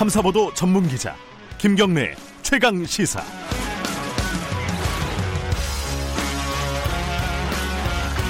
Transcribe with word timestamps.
탐사보도 0.00 0.54
전문 0.54 0.88
기자 0.88 1.14
김경래 1.58 2.14
최강 2.40 2.86
시사. 2.86 3.22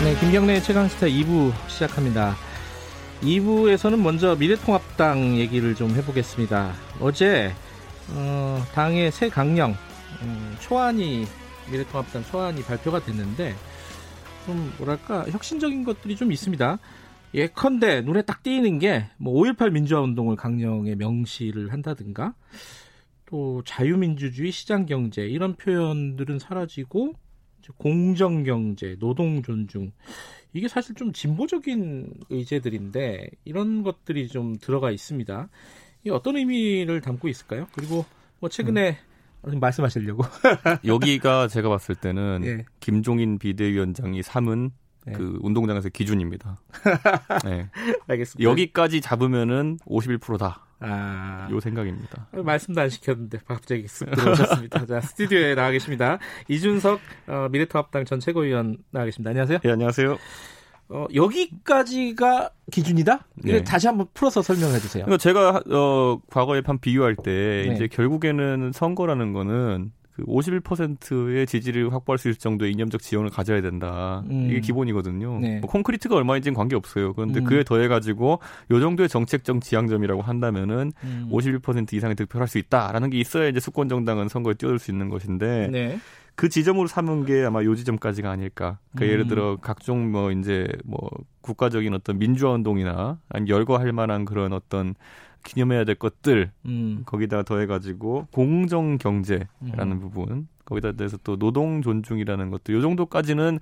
네, 0.02 0.18
김경래 0.18 0.60
최강 0.62 0.88
시사 0.88 1.06
2부 1.06 1.52
시작합니다. 1.68 2.34
2부에서는 3.22 4.00
먼저 4.00 4.34
미래통합당 4.34 5.36
얘기를 5.38 5.76
좀 5.76 5.94
해보겠습니다. 5.94 6.74
어제 6.98 7.54
어, 8.14 8.66
당의 8.74 9.12
새 9.12 9.28
강령 9.28 9.76
음, 10.22 10.56
초안이 10.58 11.24
미래통합당 11.70 12.24
초안이 12.24 12.64
발표가 12.64 12.98
됐는데 12.98 13.54
좀 14.44 14.74
뭐랄까 14.76 15.24
혁신적인 15.30 15.84
것들이 15.84 16.16
좀 16.16 16.32
있습니다. 16.32 16.80
예컨대 17.34 18.02
눈에 18.02 18.22
딱 18.22 18.42
띄는 18.42 18.78
게 18.78 19.06
뭐 19.18 19.42
5.18 19.42 19.72
민주화 19.72 20.00
운동을 20.00 20.36
강령에 20.36 20.94
명시를 20.94 21.72
한다든가 21.72 22.34
또 23.26 23.62
자유민주주의 23.64 24.50
시장 24.50 24.86
경제 24.86 25.22
이런 25.26 25.54
표현들은 25.54 26.38
사라지고 26.38 27.14
공정 27.76 28.42
경제, 28.42 28.96
노동 28.98 29.42
존중 29.42 29.92
이게 30.52 30.66
사실 30.66 30.96
좀 30.96 31.12
진보적인 31.12 32.14
의제들인데 32.28 33.30
이런 33.44 33.84
것들이 33.84 34.26
좀 34.26 34.56
들어가 34.56 34.90
있습니다. 34.90 35.48
이 36.04 36.10
어떤 36.10 36.36
의미를 36.36 37.00
담고 37.00 37.28
있을까요? 37.28 37.68
그리고 37.72 38.04
뭐 38.40 38.48
최근에 38.48 38.98
음. 39.44 39.60
말씀하시려고 39.60 40.24
여기가 40.84 41.46
제가 41.46 41.68
봤을 41.68 41.94
때는 41.94 42.42
예. 42.44 42.64
김종인 42.80 43.38
비대위원장이 43.38 44.22
삼은 44.22 44.72
네. 45.06 45.12
그 45.12 45.38
운동장에서 45.42 45.88
기준입니다. 45.88 46.60
네. 47.44 47.68
알겠습니다. 48.06 48.50
여기까지 48.50 49.00
잡으면은 49.00 49.78
51%다. 49.86 50.66
아, 50.82 51.48
요 51.50 51.60
생각입니다. 51.60 52.28
말씀도 52.32 52.80
안 52.80 52.88
시켰는데 52.88 53.40
갑자기 53.46 53.84
쓱 53.84 54.16
들어오셨습니다. 54.16 54.84
자, 54.86 55.00
스튜디오에 55.00 55.54
나와 55.54 55.70
계십니다. 55.70 56.18
이준석 56.48 57.00
어, 57.28 57.48
미래통합당 57.50 58.06
전 58.06 58.18
최고위원 58.18 58.78
나와 58.90 59.04
계십니다. 59.04 59.30
안녕하세요. 59.30 59.58
네, 59.62 59.70
안녕하세요. 59.70 60.16
어, 60.88 61.06
여기까지가 61.14 62.50
기준이다? 62.72 63.26
네. 63.44 63.62
다시 63.62 63.86
한번 63.86 64.06
풀어서 64.14 64.42
설명해 64.42 64.78
주세요. 64.80 65.04
그러니까 65.04 65.22
제가 65.22 65.62
어, 65.70 66.20
과거에 66.30 66.62
판 66.62 66.78
비유할 66.78 67.14
때 67.14 67.66
네. 67.68 67.74
이제 67.74 67.86
결국에는 67.86 68.72
선거라는 68.72 69.32
거는 69.32 69.92
그 70.14 70.24
51%의 70.24 71.46
지지를 71.46 71.92
확보할 71.92 72.18
수 72.18 72.28
있을 72.28 72.38
정도의 72.38 72.72
이념적 72.72 73.00
지형을 73.00 73.30
가져야 73.30 73.60
된다. 73.62 74.22
음. 74.30 74.48
이게 74.50 74.60
기본이거든요. 74.60 75.38
네. 75.40 75.58
뭐 75.60 75.70
콘크리트가 75.70 76.16
얼마인지는 76.16 76.54
관계 76.54 76.76
없어요. 76.76 77.12
그런데 77.14 77.40
음. 77.40 77.44
그에 77.44 77.64
더해 77.64 77.88
가지고 77.88 78.40
요 78.70 78.80
정도의 78.80 79.08
정책적 79.08 79.60
지향점이라고 79.62 80.22
한다면은 80.22 80.92
음. 81.04 81.28
51% 81.32 81.92
이상의 81.92 82.16
득표를 82.16 82.42
할 82.42 82.50
수 82.50 82.58
있다라는 82.58 83.10
게 83.10 83.18
있어야 83.20 83.48
이제 83.48 83.60
수권 83.60 83.88
정당은 83.88 84.28
선거에 84.28 84.54
뛰어들 84.54 84.80
수 84.80 84.90
있는 84.90 85.08
것인데 85.08 85.68
네. 85.70 85.98
그 86.34 86.48
지점으로 86.48 86.88
삼은 86.88 87.26
게 87.26 87.44
아마 87.44 87.62
요 87.62 87.74
지점까지가 87.76 88.28
아닐까. 88.28 88.78
그러니까 88.92 89.04
음. 89.04 89.12
예를 89.12 89.28
들어 89.28 89.56
각종 89.60 90.10
뭐 90.10 90.32
이제 90.32 90.66
뭐 90.84 91.08
국가적인 91.42 91.94
어떤 91.94 92.18
민주화 92.18 92.52
운동이나 92.52 93.18
아니면 93.28 93.48
열거할 93.48 93.92
만한 93.92 94.24
그런 94.24 94.52
어떤 94.52 94.94
기념해야 95.42 95.84
될 95.84 95.94
것들 95.94 96.50
음. 96.66 97.02
거기다 97.06 97.42
더해가지고 97.42 98.28
공정 98.30 98.98
경제라는 98.98 99.92
음. 99.92 100.00
부분 100.00 100.48
거기다 100.64 100.92
대해서 100.92 101.16
또 101.24 101.36
노동 101.36 101.82
존중이라는 101.82 102.50
것도 102.50 102.72
요 102.72 102.80
정도까지는 102.80 103.58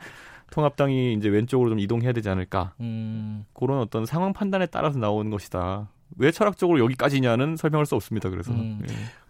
통합당이 0.51 1.15
이제 1.15 1.29
왼쪽으로 1.29 1.71
좀 1.71 1.79
이동해야 1.79 2.13
되지 2.13 2.29
않을까 2.29 2.75
음. 2.81 3.45
그런 3.55 3.79
어떤 3.79 4.07
상황 4.07 4.33
판단에 4.33 4.67
따라서 4.67 4.99
나오는 4.99 5.31
것이다. 5.31 5.89
왜 6.17 6.31
철학적으로 6.31 6.79
여기까지냐는 6.81 7.57
설명할 7.57 7.87
수 7.87 7.95
없습니다. 7.95 8.31
그래서 8.31 8.53
음. 8.53 8.83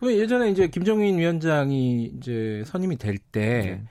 예. 0.02 0.18
예전에 0.18 0.50
이제 0.50 0.68
김정인 0.68 1.18
위원장이 1.18 2.12
이제 2.16 2.62
선임이 2.66 2.96
될때 2.96 3.40
네. 3.40 3.82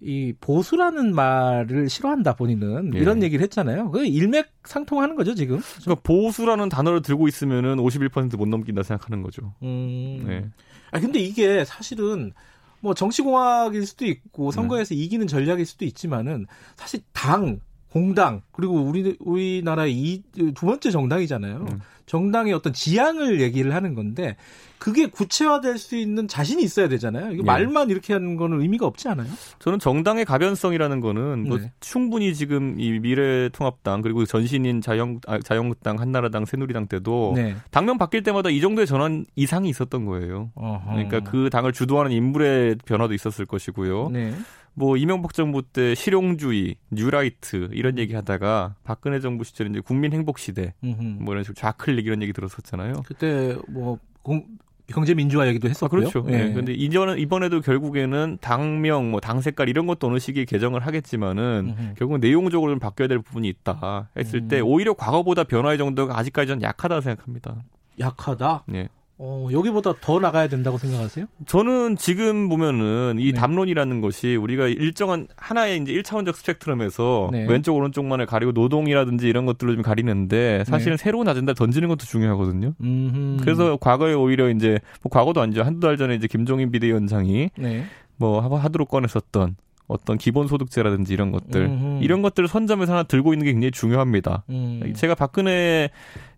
이 0.00 0.34
보수라는 0.40 1.14
말을 1.14 1.88
싫어한다 1.88 2.34
본인은 2.34 2.92
예. 2.94 2.98
이런 2.98 3.22
얘기를 3.22 3.42
했잖아요. 3.44 3.90
그 3.90 4.04
일맥상통하는 4.04 5.14
거죠 5.16 5.34
지금. 5.34 5.60
그러니까 5.82 6.02
보수라는 6.02 6.68
단어를 6.68 7.00
들고 7.02 7.28
있으면은 7.28 7.76
51%못 7.76 8.48
넘긴다 8.48 8.82
생각하는 8.82 9.22
거죠. 9.22 9.54
음. 9.62 10.24
네. 10.26 10.44
아 10.90 11.00
근데 11.00 11.20
이게 11.20 11.64
사실은 11.64 12.32
뭐 12.80 12.92
정치공학일 12.92 13.86
수도 13.86 14.04
있고 14.04 14.50
선거에서 14.50 14.94
네. 14.94 15.00
이기는 15.00 15.26
전략일 15.26 15.64
수도 15.64 15.84
있지만은 15.86 16.46
사실 16.76 17.00
당 17.12 17.60
공당 17.90 18.42
그리고 18.52 18.74
우리 18.82 19.16
우리나라의 19.20 19.94
이두 19.94 20.66
번째 20.66 20.90
정당이잖아요. 20.90 21.56
음. 21.56 21.80
정당의 22.06 22.52
어떤 22.52 22.72
지향을 22.72 23.40
얘기를 23.40 23.74
하는 23.74 23.94
건데 23.94 24.36
그게 24.78 25.06
구체화될 25.06 25.78
수 25.78 25.96
있는 25.96 26.28
자신이 26.28 26.62
있어야 26.62 26.88
되잖아요. 26.88 27.32
이게 27.32 27.38
네. 27.38 27.42
말만 27.42 27.88
이렇게 27.88 28.12
하는 28.12 28.36
거는 28.36 28.60
의미가 28.60 28.84
없지 28.86 29.08
않아요? 29.08 29.28
저는 29.58 29.78
정당의 29.78 30.26
가변성이라는 30.26 31.00
거는 31.00 31.48
뭐 31.48 31.58
네. 31.58 31.72
충분히 31.80 32.34
지금 32.34 32.78
이 32.78 32.98
미래통합당 32.98 34.02
그리고 34.02 34.26
전신인 34.26 34.82
자영 34.82 35.20
아, 35.26 35.38
자유한국당, 35.38 35.98
한나라당, 35.98 36.44
새누리당 36.44 36.88
때도 36.88 37.32
네. 37.34 37.56
당명 37.70 37.96
바뀔 37.96 38.22
때마다 38.22 38.50
이 38.50 38.60
정도의 38.60 38.86
전환 38.86 39.24
이상이 39.36 39.70
있었던 39.70 40.04
거예요. 40.04 40.50
어허. 40.54 40.92
그러니까 40.92 41.20
그 41.20 41.48
당을 41.48 41.72
주도하는 41.72 42.12
인물의 42.12 42.76
변화도 42.84 43.14
있었을 43.14 43.46
것이고요. 43.46 44.10
네. 44.12 44.34
뭐 44.74 44.96
이명박 44.96 45.32
정부 45.34 45.62
때 45.62 45.94
실용주의, 45.94 46.74
뉴라이트 46.90 47.68
이런 47.72 47.96
얘기 47.96 48.12
하다가 48.14 48.74
박근혜 48.82 49.20
정부 49.20 49.44
시절에 49.44 49.70
이제 49.70 49.80
국민 49.80 50.12
행복 50.12 50.40
시대 50.40 50.74
뭐 50.80 51.32
이런 51.32 51.44
식으로 51.44 51.54
좌클릭 51.54 51.93
이런 52.02 52.22
얘기 52.22 52.32
들었었잖아요. 52.32 53.02
그때 53.06 53.56
뭐 53.68 53.98
공, 54.22 54.44
경제 54.86 55.14
민주화 55.14 55.46
얘기도 55.48 55.68
했었고요. 55.68 56.06
아, 56.06 56.10
그렇죠. 56.10 56.26
예. 56.30 56.44
네. 56.44 56.52
근데 56.52 56.72
이전은 56.74 57.18
이번에도 57.18 57.60
결국에는 57.60 58.38
당명, 58.40 59.10
뭐 59.10 59.20
당 59.20 59.40
색깔 59.40 59.68
이런 59.68 59.86
것도 59.86 60.08
어느 60.08 60.18
시기에 60.18 60.44
개정을 60.44 60.86
하겠지만은 60.86 61.74
음흠. 61.78 61.94
결국 61.96 62.18
내용적으로 62.18 62.72
좀 62.72 62.78
바뀌어야 62.78 63.08
될 63.08 63.20
부분이 63.20 63.48
있다 63.48 64.10
했을 64.16 64.40
음. 64.40 64.48
때 64.48 64.60
오히려 64.60 64.92
과거보다 64.92 65.44
변화의 65.44 65.78
정도가 65.78 66.18
아직까지 66.18 66.52
는 66.52 66.62
약하다고 66.62 67.00
생각합니다. 67.00 67.56
약하다? 67.98 68.64
네. 68.66 68.88
어, 69.16 69.48
여기보다 69.52 69.94
더 70.00 70.18
나가야 70.18 70.48
된다고 70.48 70.76
생각하세요? 70.76 71.26
저는 71.46 71.96
지금 71.96 72.48
보면은 72.48 73.16
이 73.20 73.32
네. 73.32 73.32
담론이라는 73.32 74.00
것이 74.00 74.34
우리가 74.34 74.66
일정한 74.66 75.28
하나의 75.36 75.80
이제 75.80 75.92
1차원적 75.92 76.34
스펙트럼에서 76.34 77.28
네. 77.30 77.46
왼쪽 77.48 77.76
오른쪽만을 77.76 78.26
가리고 78.26 78.52
노동이라든지 78.52 79.28
이런 79.28 79.46
것들로 79.46 79.74
좀 79.74 79.82
가리는데 79.82 80.64
사실은 80.64 80.96
네. 80.96 81.02
새로운 81.02 81.28
아젠다 81.28 81.54
던지는 81.54 81.88
것도 81.88 82.06
중요하거든요. 82.06 82.74
음흠. 82.80 83.36
그래서 83.42 83.76
과거에 83.76 84.14
오히려 84.14 84.50
이제 84.50 84.80
뭐 85.02 85.10
과거도 85.10 85.40
아니죠. 85.40 85.62
한두 85.62 85.80
달 85.80 85.96
전에 85.96 86.16
이제 86.16 86.26
김종인 86.26 86.72
비대위원장이 86.72 87.50
네. 87.56 87.84
뭐 88.16 88.40
하도록 88.40 88.88
꺼냈었던 88.88 89.56
어떤 89.86 90.18
기본소득제라든지 90.18 91.12
이런 91.12 91.30
것들 91.30 91.66
음흠. 91.66 92.02
이런 92.02 92.22
것들을 92.22 92.48
선점해서 92.48 92.92
하나 92.92 93.02
들고 93.04 93.32
있는 93.32 93.44
게 93.44 93.52
굉장히 93.52 93.70
중요합니다. 93.70 94.44
음. 94.48 94.92
제가 94.96 95.14
박근혜 95.14 95.90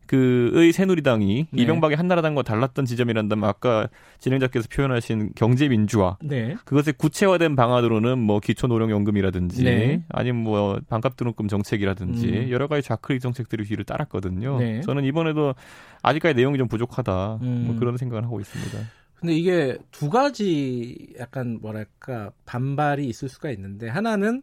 그의 0.07 0.73
새누리당이 0.73 1.47
네. 1.51 1.63
이명박의 1.63 1.97
한나라당과 1.97 2.43
달랐던 2.43 2.85
지점이란다면 2.85 3.49
아까 3.49 3.89
진행자께서 4.19 4.69
표현하신 4.73 5.33
경제 5.35 5.69
민주화 5.69 6.17
네. 6.23 6.57
그것의 6.65 6.95
구체화된 6.99 7.57
방안으로는 7.57 8.19
뭐 8.19 8.41
기초 8.41 8.67
노령연금이라든지 8.67 9.65
네. 9.65 10.03
아니면 10.09 10.43
뭐 10.43 10.81
반값 10.89 11.17
등록금 11.17 11.49
정책이라든지 11.49 12.29
음. 12.29 12.51
여러 12.51 12.67
가지 12.69 12.87
좌클릭 12.87 13.21
정책들이 13.21 13.65
뒤를 13.65 13.85
따랐거든요. 13.85 14.59
네. 14.59 14.81
저는 14.83 15.05
이번에도 15.05 15.55
아직까지 16.03 16.35
내용이 16.35 16.59
좀 16.59 16.69
부족하다 16.69 17.13
뭐 17.13 17.39
음. 17.43 17.65
뭐 17.67 17.77
그런 17.79 17.97
생각을 17.97 18.25
하고 18.25 18.41
있습니다. 18.41 18.79
근데 19.17 19.35
이게 19.35 19.79
두 19.91 20.11
가지 20.11 21.15
약간 21.19 21.59
뭐랄까 21.61 22.31
반발이 22.45 23.07
있을 23.07 23.29
수가 23.29 23.51
있는데 23.51 23.89
하나는 23.89 24.43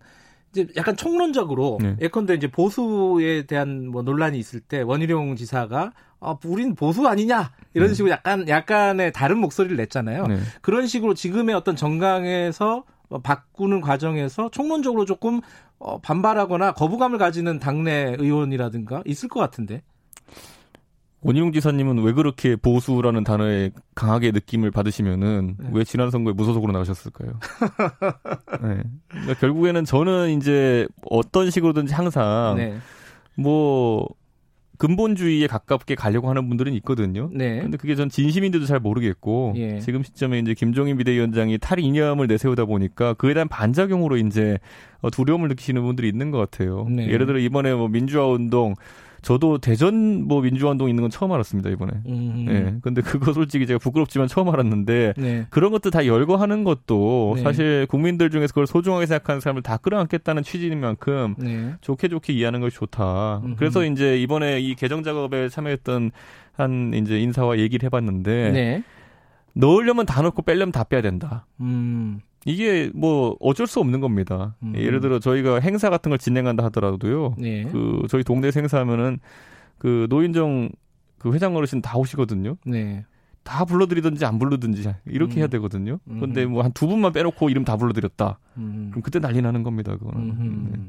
이제 0.53 0.67
약간 0.77 0.95
총론적으로 0.95 1.79
네. 1.81 1.97
예컨대 1.99 2.35
이제 2.35 2.47
보수에 2.47 3.45
대한 3.47 3.87
뭐 3.87 4.03
논란이 4.03 4.37
있을 4.37 4.59
때 4.59 4.81
원희룡 4.81 5.35
지사가 5.35 5.91
아, 6.19 6.37
우린 6.45 6.75
보수 6.75 7.07
아니냐 7.07 7.51
이런 7.73 7.89
네. 7.89 7.93
식으로 7.95 8.11
약간 8.11 8.47
약간의 8.47 9.11
다른 9.11 9.39
목소리를 9.39 9.75
냈잖아요. 9.75 10.27
네. 10.27 10.37
그런 10.61 10.85
식으로 10.87 11.15
지금의 11.15 11.55
어떤 11.55 11.75
정강에서 11.75 12.83
어, 13.09 13.19
바꾸는 13.19 13.81
과정에서 13.81 14.49
총론적으로 14.51 15.05
조금 15.05 15.41
어, 15.79 15.99
반발하거나 15.99 16.73
거부감을 16.73 17.17
가지는 17.17 17.59
당내 17.59 18.15
의원이라든가 18.19 19.01
있을 19.05 19.27
것 19.29 19.39
같은데. 19.39 19.81
원희룡 21.23 21.53
지사님은 21.53 22.03
왜 22.03 22.11
그렇게 22.11 22.55
보수라는 22.55 23.23
단어에 23.23 23.71
강하게 23.95 24.31
느낌을 24.31 24.71
받으시면은 24.71 25.55
네. 25.57 25.69
왜 25.71 25.83
지난 25.83 26.11
선거에 26.11 26.33
무소속으로 26.33 26.71
나가셨을까요? 26.73 27.31
네. 28.61 28.83
그러니까 29.07 29.33
결국에는 29.39 29.85
저는 29.85 30.37
이제 30.37 30.87
어떤 31.09 31.49
식으로든지 31.49 31.93
항상 31.93 32.55
네. 32.57 32.77
뭐 33.35 34.07
근본주의에 34.77 35.47
가깝게 35.47 35.95
가려고 35.95 36.29
하는 36.29 36.49
분들은 36.49 36.73
있거든요. 36.73 37.29
네. 37.31 37.61
근데 37.61 37.77
그게 37.77 37.95
전 37.95 38.09
진심인데도 38.09 38.65
잘 38.65 38.79
모르겠고 38.79 39.53
예. 39.55 39.79
지금 39.79 40.03
시점에 40.03 40.39
이제 40.39 40.53
김종인 40.53 40.97
비대위원장이 40.97 41.57
탈 41.59 41.79
이념을 41.79 42.27
내세우다 42.27 42.65
보니까 42.65 43.13
그에 43.13 43.33
대한 43.33 43.47
반작용으로 43.47 44.17
이제 44.17 44.57
두려움을 45.11 45.47
느끼시는 45.49 45.81
분들이 45.83 46.09
있는 46.09 46.31
것 46.31 46.37
같아요. 46.39 46.85
네. 46.89 47.07
예를 47.07 47.25
들어 47.27 47.39
이번에 47.39 47.73
뭐 47.73 47.87
민주화 47.87 48.27
운동 48.27 48.73
저도 49.23 49.57
대전 49.57 50.27
뭐 50.27 50.41
민주화운동 50.41 50.89
있는 50.89 51.01
건 51.01 51.09
처음 51.09 51.31
알았습니다 51.31 51.69
이번에. 51.69 51.93
음. 52.07 52.45
네. 52.45 52.75
근데 52.81 53.01
그거 53.01 53.33
솔직히 53.33 53.65
제가 53.65 53.79
부끄럽지만 53.79 54.27
처음 54.27 54.49
알았는데 54.49 55.13
네. 55.17 55.47
그런 55.49 55.71
것도 55.71 55.89
다 55.89 56.05
열거하는 56.05 56.63
것도 56.63 57.33
네. 57.37 57.41
사실 57.41 57.87
국민들 57.89 58.29
중에서 58.29 58.51
그걸 58.51 58.67
소중하게 58.67 59.05
생각하는 59.05 59.39
사람을 59.39 59.63
다 59.63 59.77
끌어안겠다는 59.77 60.43
취지인 60.43 60.79
만큼 60.81 61.35
네. 61.37 61.73
좋게 61.81 62.09
좋게 62.09 62.33
이해하는 62.33 62.59
것이 62.59 62.75
좋다. 62.75 63.41
음흠. 63.43 63.55
그래서 63.57 63.85
이제 63.85 64.19
이번에 64.21 64.59
이 64.59 64.75
개정 64.75 65.03
작업에 65.03 65.47
참여했던 65.47 66.11
한 66.51 66.93
이제 66.93 67.19
인사와 67.19 67.57
얘기를 67.59 67.85
해봤는데 67.85 68.51
네. 68.51 68.83
넣으려면 69.53 70.05
다 70.05 70.21
넣고 70.21 70.41
빼려면 70.41 70.73
다 70.73 70.83
빼야 70.83 71.01
된다. 71.01 71.45
음. 71.61 72.19
이게 72.45 72.91
뭐 72.93 73.37
어쩔 73.39 73.67
수 73.67 73.79
없는 73.79 73.99
겁니다. 74.01 74.55
음. 74.63 74.73
예를 74.75 74.99
들어 74.99 75.19
저희가 75.19 75.59
행사 75.59 75.89
같은 75.89 76.09
걸 76.09 76.17
진행한다 76.19 76.63
하더라도요. 76.65 77.35
네. 77.37 77.63
그 77.71 78.03
저희 78.09 78.23
동네에서 78.23 78.59
행사하면은 78.59 79.19
그 79.77 80.07
노인정 80.09 80.69
그 81.17 81.33
회장 81.33 81.55
어르신 81.55 81.81
다 81.81 81.97
오시거든요. 81.97 82.57
네. 82.65 83.05
다 83.43 83.65
불러드리든지 83.65 84.25
안 84.25 84.39
불러든지 84.39 84.89
이렇게 85.05 85.35
음. 85.35 85.39
해야 85.39 85.47
되거든요. 85.47 85.99
근데 86.05 86.45
뭐 86.45 86.63
한 86.63 86.71
두 86.73 86.87
분만 86.87 87.11
빼놓고 87.13 87.49
이름 87.49 87.65
다 87.65 87.75
불러드렸다. 87.77 88.39
음. 88.57 88.87
그럼 88.91 89.01
그때 89.03 89.19
난리 89.19 89.41
나는 89.41 89.63
겁니다. 89.63 89.95
그거는. 89.97 90.69
네. 90.71 90.79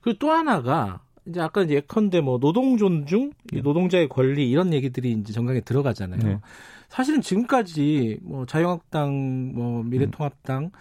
그리고 0.00 0.18
또 0.18 0.30
하나가 0.30 1.00
이제 1.26 1.40
아까 1.40 1.62
이제 1.62 1.74
예컨대 1.74 2.20
뭐 2.20 2.38
노동 2.40 2.76
존중, 2.76 3.32
네. 3.52 3.60
노동자의 3.62 4.08
권리 4.08 4.50
이런 4.50 4.72
얘기들이 4.72 5.12
이제 5.12 5.32
정강에 5.32 5.60
들어가잖아요. 5.60 6.20
네. 6.22 6.38
사실은 6.92 7.22
지금까지 7.22 8.18
뭐 8.20 8.44
자유한국당, 8.44 9.52
뭐 9.54 9.82
미래통합당 9.82 10.72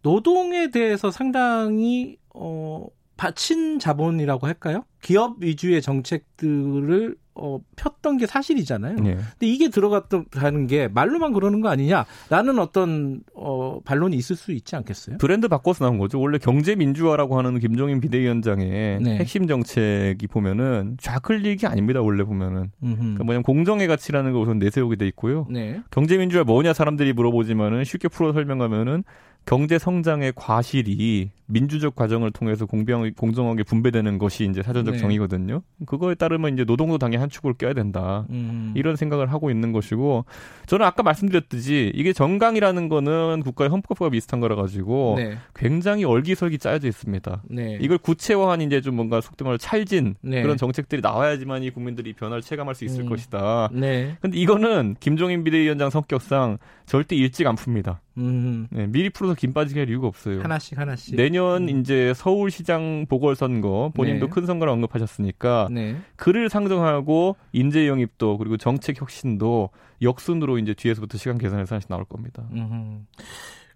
노동에 0.00 0.70
대해서 0.70 1.10
상당히 1.10 2.16
어 2.34 2.86
바친 3.16 3.78
자본이라고 3.78 4.46
할까요? 4.46 4.84
기업 5.00 5.36
위주의 5.40 5.80
정책들을 5.80 7.16
어, 7.38 7.60
폈던 7.76 8.16
게 8.16 8.26
사실이잖아요. 8.26 8.96
네. 8.96 9.14
근데 9.14 9.46
이게 9.46 9.68
들어갔다는 9.68 10.66
게 10.66 10.88
말로만 10.88 11.34
그러는 11.34 11.60
거 11.60 11.68
아니냐라는 11.68 12.58
어떤 12.58 13.20
어, 13.34 13.78
반론이 13.84 14.16
있을 14.16 14.36
수 14.36 14.52
있지 14.52 14.74
않겠어요? 14.74 15.18
브랜드 15.18 15.46
바꿔서 15.46 15.84
나온 15.84 15.98
거죠. 15.98 16.18
원래 16.18 16.38
경제 16.38 16.74
민주화라고 16.74 17.36
하는 17.36 17.58
김종인 17.58 18.00
비대위원장의 18.00 19.00
네. 19.02 19.16
핵심 19.18 19.46
정책이 19.46 20.26
보면은 20.28 20.96
좌클릭이 20.98 21.66
아닙니다. 21.66 22.00
원래 22.00 22.24
보면은 22.24 22.70
그러니까 22.80 23.24
뭐냐면 23.24 23.42
공정의 23.42 23.86
가치라는 23.86 24.32
걸 24.32 24.42
우선 24.42 24.58
내세우게 24.58 24.96
돼 24.96 25.06
있고요. 25.08 25.46
네. 25.50 25.82
경제 25.90 26.16
민주화 26.16 26.42
뭐냐 26.44 26.72
사람들이 26.72 27.12
물어보지만은 27.12 27.84
쉽게 27.84 28.08
풀어 28.08 28.32
설명하면은 28.32 29.04
경제 29.46 29.78
성장의 29.78 30.32
과실이 30.34 31.30
민주적 31.46 31.94
과정을 31.94 32.32
통해서 32.32 32.66
공평 32.66 33.08
공정하게 33.16 33.62
분배되는 33.62 34.18
것이 34.18 34.44
이제 34.44 34.62
사전적 34.62 34.94
네. 34.94 34.98
정의거든요. 34.98 35.62
그거에 35.86 36.16
따르면 36.16 36.54
이제 36.54 36.64
노동도 36.64 36.98
당연히 36.98 37.20
한 37.20 37.28
축을 37.28 37.54
껴야 37.54 37.72
된다. 37.72 38.26
음. 38.30 38.72
이런 38.74 38.96
생각을 38.96 39.32
하고 39.32 39.48
있는 39.50 39.70
것이고 39.70 40.24
저는 40.66 40.84
아까 40.84 41.04
말씀드렸듯이 41.04 41.92
이게 41.94 42.12
정강이라는 42.12 42.88
거는 42.88 43.42
국가의 43.44 43.70
헌법과 43.70 44.10
비슷한 44.10 44.40
거라 44.40 44.56
가지고 44.56 45.14
네. 45.16 45.38
굉장히 45.54 46.04
얼기설기 46.04 46.58
짜여져 46.58 46.88
있습니다. 46.88 47.42
네. 47.48 47.78
이걸 47.80 47.98
구체화한 47.98 48.62
이제 48.62 48.80
좀 48.80 48.96
뭔가 48.96 49.20
속된 49.20 49.46
말로 49.46 49.58
찰진 49.58 50.16
네. 50.22 50.42
그런 50.42 50.56
정책들이 50.56 51.00
나와야지만 51.00 51.62
이 51.62 51.70
국민들이 51.70 52.12
변화를 52.14 52.42
체감할 52.42 52.74
수 52.74 52.84
있을 52.84 53.02
음. 53.02 53.08
것이다. 53.08 53.68
네. 53.72 54.16
근데 54.20 54.36
이거는 54.36 54.96
김종인 54.98 55.44
비대위원장 55.44 55.90
성격상 55.90 56.58
절대 56.86 57.16
일찍 57.16 57.46
안 57.46 57.56
풉니다. 57.56 57.98
음. 58.16 58.68
네, 58.70 58.86
미리 58.86 59.10
풀어서 59.10 59.34
김 59.34 59.52
빠지게 59.52 59.80
할 59.80 59.88
이유가 59.90 60.06
없어요. 60.06 60.40
하나씩 60.40 60.78
하나씩. 60.78 61.16
내년 61.16 61.68
음. 61.68 61.80
이제 61.80 62.14
서울시장 62.14 63.06
보궐선거 63.08 63.90
본인도 63.94 64.26
네. 64.26 64.30
큰 64.32 64.46
선거를 64.46 64.72
언급하셨으니까 64.72 65.68
네. 65.70 65.96
그를 66.14 66.48
상정하고 66.48 67.36
인재 67.52 67.88
영입도 67.88 68.38
그리고 68.38 68.56
정책 68.56 69.00
혁신도 69.00 69.70
역순으로 70.00 70.58
이제 70.58 70.74
뒤에서부터 70.74 71.18
시간 71.18 71.38
계산해서 71.38 71.74
하나씩 71.74 71.88
나올 71.88 72.04
겁니다. 72.04 72.44
음흠. 72.52 73.00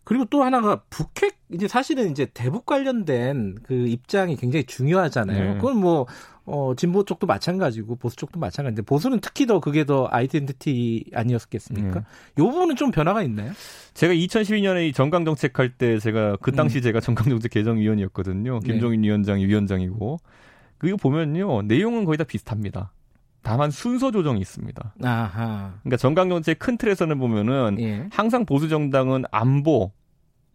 그리고 0.04 0.24
또 0.24 0.42
하나가 0.42 0.82
북핵 0.90 1.38
이제 1.52 1.68
사실은 1.68 2.10
이제 2.10 2.26
대북 2.32 2.66
관련된 2.66 3.56
그 3.62 3.74
입장이 3.74 4.36
굉장히 4.36 4.64
중요하잖아요. 4.64 5.54
네. 5.54 5.54
그건 5.56 5.76
뭐 5.78 6.06
어, 6.46 6.74
진보 6.76 7.04
쪽도 7.04 7.26
마찬가지고 7.26 7.96
보수 7.96 8.16
쪽도 8.16 8.40
마찬가지인데 8.40 8.82
보수는 8.82 9.20
특히 9.20 9.46
더 9.46 9.60
그게 9.60 9.84
더 9.84 10.08
아이덴티티 10.10 11.10
아니었겠습니까? 11.14 12.00
네. 12.00 12.04
요 12.38 12.50
부분은 12.50 12.76
좀 12.76 12.90
변화가 12.90 13.22
있나요? 13.22 13.52
제가 13.94 14.14
2012년에 14.14 14.88
이 14.88 14.92
정강 14.92 15.24
정책 15.24 15.58
할 15.58 15.70
때 15.70 15.98
제가 15.98 16.36
그 16.40 16.50
당시 16.52 16.78
음. 16.78 16.82
제가 16.82 17.00
정강 17.00 17.28
정책 17.28 17.52
개정 17.52 17.78
위원이었거든요. 17.78 18.60
네. 18.60 18.72
김종인 18.72 19.02
네. 19.02 19.08
위원장이 19.08 19.46
위원장이고 19.46 20.18
그거 20.78 20.96
보면요 20.96 21.62
내용은 21.62 22.04
거의 22.04 22.16
다 22.18 22.24
비슷합니다. 22.24 22.92
다만 23.42 23.70
순서 23.70 24.10
조정이 24.10 24.40
있습니다. 24.40 24.94
아하. 25.02 25.74
그러니까 25.82 25.96
정강 25.96 26.28
정책 26.28 26.58
큰 26.58 26.76
틀에서는 26.76 27.18
보면은 27.18 27.76
예. 27.80 28.06
항상 28.10 28.44
보수 28.44 28.68
정당은 28.68 29.24
안보 29.30 29.92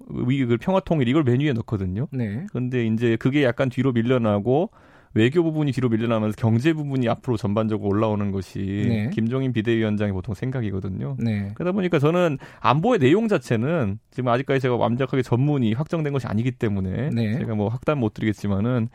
위그 0.09 0.57
평화 0.57 0.79
통일 0.79 1.07
이걸 1.07 1.23
메뉴에 1.23 1.53
넣거든요. 1.53 2.07
네. 2.11 2.45
그런데 2.49 2.85
이제 2.85 3.15
그게 3.15 3.43
약간 3.43 3.69
뒤로 3.69 3.91
밀려나고 3.91 4.69
외교 5.15 5.43
부분이 5.43 5.71
뒤로 5.71 5.87
밀려나면서 5.87 6.35
경제 6.37 6.73
부분이 6.73 7.07
앞으로 7.07 7.37
전반적으로 7.37 7.89
올라오는 7.89 8.31
것이 8.31 8.59
네. 8.59 9.09
김종인 9.13 9.53
비대위원장의 9.53 10.11
보통 10.11 10.35
생각이거든요. 10.35 11.15
네. 11.19 11.51
그러다 11.53 11.71
보니까 11.71 11.99
저는 11.99 12.37
안보의 12.59 12.99
내용 12.99 13.29
자체는 13.29 13.99
지금 14.11 14.27
아직까지 14.27 14.59
제가 14.59 14.75
완벽하게 14.75 15.23
전문이 15.23 15.73
확정된 15.73 16.11
것이 16.11 16.27
아니기 16.27 16.51
때문에 16.51 17.11
네. 17.11 17.39
제가 17.39 17.55
뭐 17.55 17.69
확단 17.69 17.97
못 17.97 18.13
드리겠지만은 18.13 18.89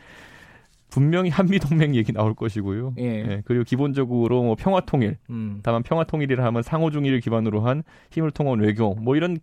분명히 0.90 1.30
한미 1.30 1.58
동맹 1.58 1.94
얘기 1.94 2.12
나올 2.12 2.34
것이고요. 2.34 2.94
예. 2.98 3.04
예. 3.04 3.42
그리고 3.44 3.64
기본적으로 3.64 4.42
뭐 4.42 4.56
평화 4.56 4.80
통일. 4.80 5.16
음. 5.30 5.60
다만 5.62 5.82
평화 5.82 6.04
통일이라 6.04 6.44
하면 6.44 6.62
상호 6.62 6.90
중의를 6.90 7.20
기반으로 7.20 7.60
한 7.60 7.82
힘을 8.10 8.30
통한 8.30 8.58
외교 8.60 8.94
뭐 8.94 9.16
이런 9.16 9.38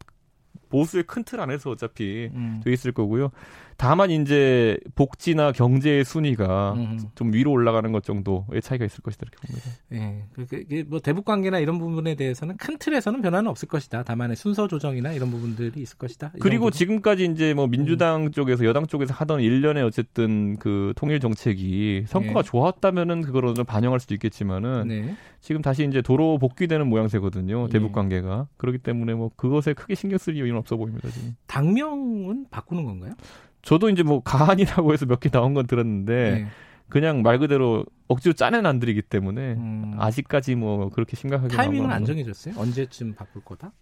보수의 0.69 1.03
큰 1.03 1.23
틀 1.23 1.39
안에서 1.41 1.71
어차피 1.71 2.29
음. 2.33 2.61
돼 2.63 2.71
있을 2.71 2.91
거고요. 2.91 3.31
다만 3.79 4.09
이제 4.09 4.77
복지나 4.95 5.51
경제의 5.51 6.03
순위가 6.03 6.73
음. 6.73 6.99
좀 7.13 7.31
위로 7.31 7.51
올라가는 7.51 7.91
것 7.91 8.03
정도의 8.03 8.59
차이가 8.63 8.85
있을 8.85 9.03
것이다 9.03 9.27
이렇게 9.27 9.47
봅니다. 9.47 9.69
예. 9.91 10.67
네. 10.67 10.83
뭐 10.83 10.99
대북 10.99 11.25
관계나 11.25 11.59
이런 11.59 11.77
부분에 11.77 12.15
대해서는 12.15 12.57
큰 12.57 12.79
틀에서는 12.79 13.21
변화는 13.21 13.47
없을 13.49 13.67
것이다. 13.67 14.01
다만 14.03 14.33
순서 14.33 14.67
조정이나 14.67 15.11
이런 15.13 15.29
부분들이 15.29 15.79
있을 15.79 15.97
것이다. 15.97 16.31
그리고? 16.39 16.71
지금까지 16.71 17.25
이제 17.25 17.53
뭐 17.53 17.67
민주당 17.67 18.25
음. 18.25 18.31
쪽에서 18.31 18.65
여당 18.65 18.87
쪽에서 18.87 19.13
하던 19.13 19.41
일련의 19.41 19.83
어쨌든 19.83 20.57
그 20.57 20.93
통일 20.95 21.19
정책이 21.19 22.05
성과가 22.07 22.41
네. 22.41 22.47
좋았다면은 22.47 23.21
그거를 23.21 23.53
반영할 23.63 23.99
수도 23.99 24.15
있겠지만은 24.15 24.87
네. 24.87 25.15
지금 25.39 25.61
다시 25.61 25.85
이제 25.87 26.01
도로 26.01 26.39
복귀되는 26.39 26.87
모양새거든요. 26.87 27.68
대북 27.69 27.89
예. 27.89 27.94
관계가. 27.94 28.47
그렇기 28.57 28.80
때문에 28.80 29.13
뭐 29.13 29.30
그것에 29.35 29.73
크게 29.73 29.94
신경 29.94 30.18
쓸 30.18 30.35
이유는 30.35 30.56
없어 30.57 30.76
보입니다, 30.78 31.09
지금. 31.09 31.35
당명은 31.47 32.47
바꾸는 32.49 32.85
건가요? 32.85 33.14
저도 33.61 33.90
이제 33.90 34.04
뭐 34.04 34.21
가한이라고 34.21 34.94
해서 34.94 35.06
몇 35.06 35.19
개 35.19 35.30
나온 35.30 35.54
건 35.54 35.68
들었는데 35.68 36.31
네. 36.31 36.47
그냥 36.89 37.21
말 37.21 37.39
그대로 37.39 37.85
억지로 38.07 38.33
짜낸 38.33 38.65
안들이기 38.65 39.01
때문에 39.01 39.53
음. 39.56 39.94
아직까지 39.97 40.56
뭐 40.56 40.89
그렇게 40.89 41.17
심각하게 41.17 41.56
타이밍은 41.56 41.91
안 41.91 42.06
정해졌어요? 42.06 42.53
언제쯤 42.57 43.15
바꿀 43.15 43.44
거다? 43.44 43.73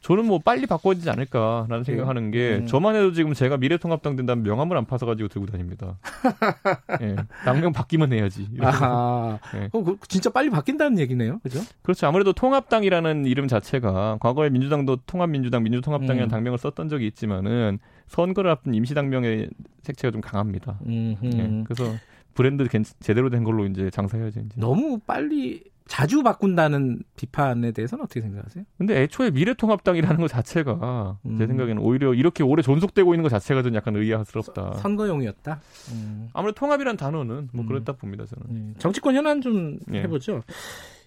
저는 0.00 0.26
뭐 0.26 0.38
빨리 0.38 0.66
바꿔야 0.66 0.94
되지 0.94 1.08
않을까라는 1.08 1.84
생각하는 1.84 2.30
게 2.30 2.56
음. 2.56 2.66
저만 2.66 2.96
해도 2.96 3.12
지금 3.12 3.32
제가 3.32 3.56
미래통합당 3.56 4.16
된다면 4.16 4.42
명함을 4.44 4.76
안 4.76 4.84
파서 4.84 5.06
가지고 5.06 5.28
들고 5.28 5.46
다닙니다. 5.46 5.98
예, 7.00 7.16
당명 7.44 7.72
바뀌면 7.72 8.12
해야지. 8.12 8.46
아, 8.60 9.38
예. 9.54 9.70
어, 9.72 9.82
그 9.82 9.96
진짜 10.08 10.28
빨리 10.28 10.50
바뀐다는 10.50 10.98
얘기네요, 10.98 11.38
그죠? 11.42 11.60
그렇죠. 11.80 12.06
아무래도 12.06 12.34
통합당이라는 12.34 13.24
이름 13.24 13.48
자체가 13.48 14.18
과거에 14.20 14.50
민주당도 14.50 14.96
통합민주당, 15.06 15.62
민주통합당이라는 15.62 16.28
음. 16.28 16.30
당명을 16.30 16.58
썼던 16.58 16.90
적이 16.90 17.06
있지만은 17.06 17.78
선거를 18.08 18.50
앞둔 18.50 18.74
임시당명의 18.74 19.48
색채가 19.82 20.12
좀 20.12 20.20
강합니다. 20.20 20.78
예, 20.90 21.16
그래서 21.64 21.94
브랜드 22.34 22.66
제대로 23.00 23.30
된 23.30 23.44
걸로 23.44 23.66
이제 23.66 23.90
장사해야지. 23.90 24.40
이제. 24.46 24.60
너무 24.60 24.98
빨리 24.98 25.62
자주 25.86 26.22
바꾼다는 26.22 27.02
비판에 27.16 27.72
대해서는 27.72 28.04
어떻게 28.04 28.20
생각하세요? 28.20 28.64
근데 28.78 29.02
애초에 29.02 29.30
미래통합당이라는 29.30 30.16
것 30.20 30.28
자체가 30.28 31.18
음. 31.26 31.38
제 31.38 31.46
생각에는 31.46 31.82
오히려 31.82 32.14
이렇게 32.14 32.42
오래 32.42 32.62
존속되고 32.62 33.12
있는 33.14 33.22
것 33.22 33.28
자체가 33.28 33.62
좀 33.62 33.74
약간 33.74 33.96
의아스럽다. 33.96 34.74
선거용이었다. 34.74 35.60
음. 35.92 36.28
아무래도 36.32 36.54
통합이란 36.60 36.96
단어는 36.96 37.50
뭐 37.52 37.64
음. 37.64 37.68
그렇다 37.68 37.92
봅니다 37.92 38.24
저는. 38.24 38.46
네. 38.68 38.74
정치권 38.78 39.14
현안 39.16 39.40
좀 39.40 39.78
예. 39.92 40.02
해보죠. 40.02 40.42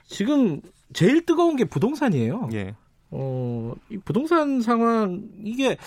지금 0.05 0.61
제일 0.93 1.25
뜨거운 1.25 1.55
게 1.55 1.65
부동산이에요. 1.65 2.49
예. 2.53 2.75
어, 3.11 3.73
이 3.89 3.97
부동산 3.97 4.61
상황 4.61 5.23
이게 5.43 5.77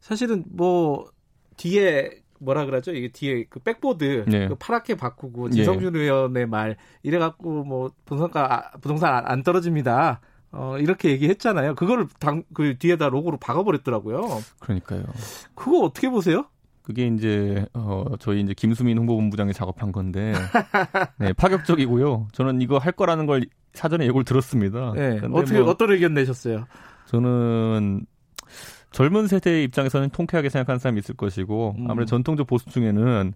사실은 0.00 0.44
뭐 0.48 1.10
뒤에 1.56 2.10
뭐라 2.40 2.64
그러죠? 2.66 2.92
이게 2.92 3.08
뒤에 3.08 3.44
그 3.48 3.58
백보드 3.60 4.24
네. 4.28 4.48
그 4.48 4.54
파랗게 4.54 4.96
바꾸고 4.96 5.50
지성준 5.50 5.92
네. 5.92 6.00
의원의 6.00 6.46
말 6.46 6.76
이래 7.02 7.18
갖고 7.18 7.64
뭐 7.64 7.90
부동산가 8.04 8.54
아, 8.54 8.70
부동산 8.80 9.24
안 9.26 9.42
떨어집니다. 9.42 10.20
어 10.50 10.78
이렇게 10.78 11.10
얘기했잖아요. 11.10 11.74
그거를 11.74 12.06
당 12.20 12.42
그 12.54 12.78
뒤에다 12.78 13.08
로고로 13.08 13.36
박아버렸더라고요. 13.38 14.20
그러니까요. 14.60 15.04
그거 15.54 15.80
어떻게 15.80 16.08
보세요? 16.08 16.46
그게 16.82 17.06
이제 17.06 17.66
어 17.74 18.04
저희 18.18 18.40
이제 18.40 18.54
김수민 18.54 18.96
홍보본부장이 18.96 19.52
작업한 19.52 19.92
건데 19.92 20.32
네, 21.18 21.34
파격적이고요. 21.34 22.28
저는 22.32 22.62
이거 22.62 22.78
할 22.78 22.92
거라는 22.92 23.26
걸 23.26 23.44
사전에 23.74 24.06
예고를 24.06 24.24
들었습니다. 24.24 24.92
네, 24.94 25.20
어떻게 25.32 25.60
뭐 25.60 25.70
어떤 25.70 25.90
의견 25.92 26.14
내셨어요? 26.14 26.66
저는 27.06 28.06
젊은 28.90 29.26
세대 29.26 29.62
입장에서는 29.64 30.10
통쾌하게 30.10 30.48
생각하는 30.48 30.78
사람이 30.78 30.98
있을 31.00 31.14
것이고 31.16 31.76
음. 31.78 31.90
아무래도 31.90 32.10
전통적 32.10 32.46
보수 32.46 32.70
중에는 32.70 33.34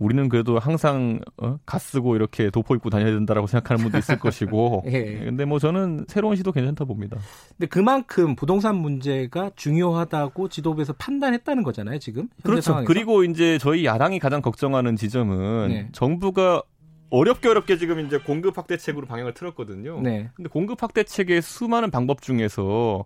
우리는 0.00 0.30
그래도 0.30 0.58
항상 0.58 1.20
어? 1.36 1.58
가 1.66 1.78
쓰고 1.78 2.16
이렇게 2.16 2.48
도포 2.48 2.74
입고 2.74 2.88
다녀야 2.88 3.10
된다라고 3.12 3.46
생각하는 3.46 3.82
분도 3.82 3.98
있을 3.98 4.18
것이고. 4.18 4.84
예. 4.88 5.20
근데 5.24 5.44
뭐 5.44 5.58
저는 5.58 6.06
새로운 6.08 6.36
시도 6.36 6.52
괜찮다 6.52 6.86
봅니다. 6.86 7.18
근데 7.50 7.66
그만큼 7.66 8.34
부동산 8.34 8.76
문제가 8.76 9.50
중요하다고 9.56 10.48
지도부에서 10.48 10.94
판단했다는 10.94 11.62
거잖아요, 11.62 11.98
지금. 11.98 12.28
그렇죠. 12.42 12.62
상황에서. 12.62 12.88
그리고 12.88 13.24
이제 13.24 13.58
저희 13.58 13.84
야당이 13.84 14.20
가장 14.20 14.40
걱정하는 14.40 14.96
지점은 14.96 15.68
네. 15.68 15.88
정부가 15.92 16.62
어렵게 17.10 17.48
어렵게 17.48 17.76
지금 17.76 18.06
이제 18.06 18.16
공급 18.18 18.56
확대책으로 18.56 19.06
방향을 19.06 19.34
틀었거든요. 19.34 20.00
네. 20.00 20.30
근데 20.34 20.48
공급 20.48 20.82
확대책의 20.82 21.42
수많은 21.42 21.90
방법 21.90 22.22
중에서 22.22 23.04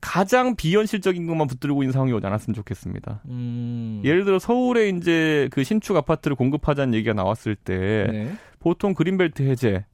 가장 0.00 0.56
비현실적인 0.56 1.26
것만 1.26 1.46
붙들고 1.46 1.82
있는 1.82 1.92
상황이 1.92 2.12
오지 2.12 2.26
않았으면 2.26 2.54
좋겠습니다. 2.54 3.22
음. 3.28 4.02
예를 4.04 4.24
들어 4.24 4.38
서울에 4.38 4.88
이제 4.90 5.48
그 5.52 5.64
신축 5.64 5.96
아파트를 5.96 6.36
공급하자는 6.36 6.94
얘기가 6.94 7.14
나왔을 7.14 7.56
때 7.56 8.06
네. 8.10 8.32
보통 8.60 8.94
그린벨트 8.94 9.42
해제 9.42 9.84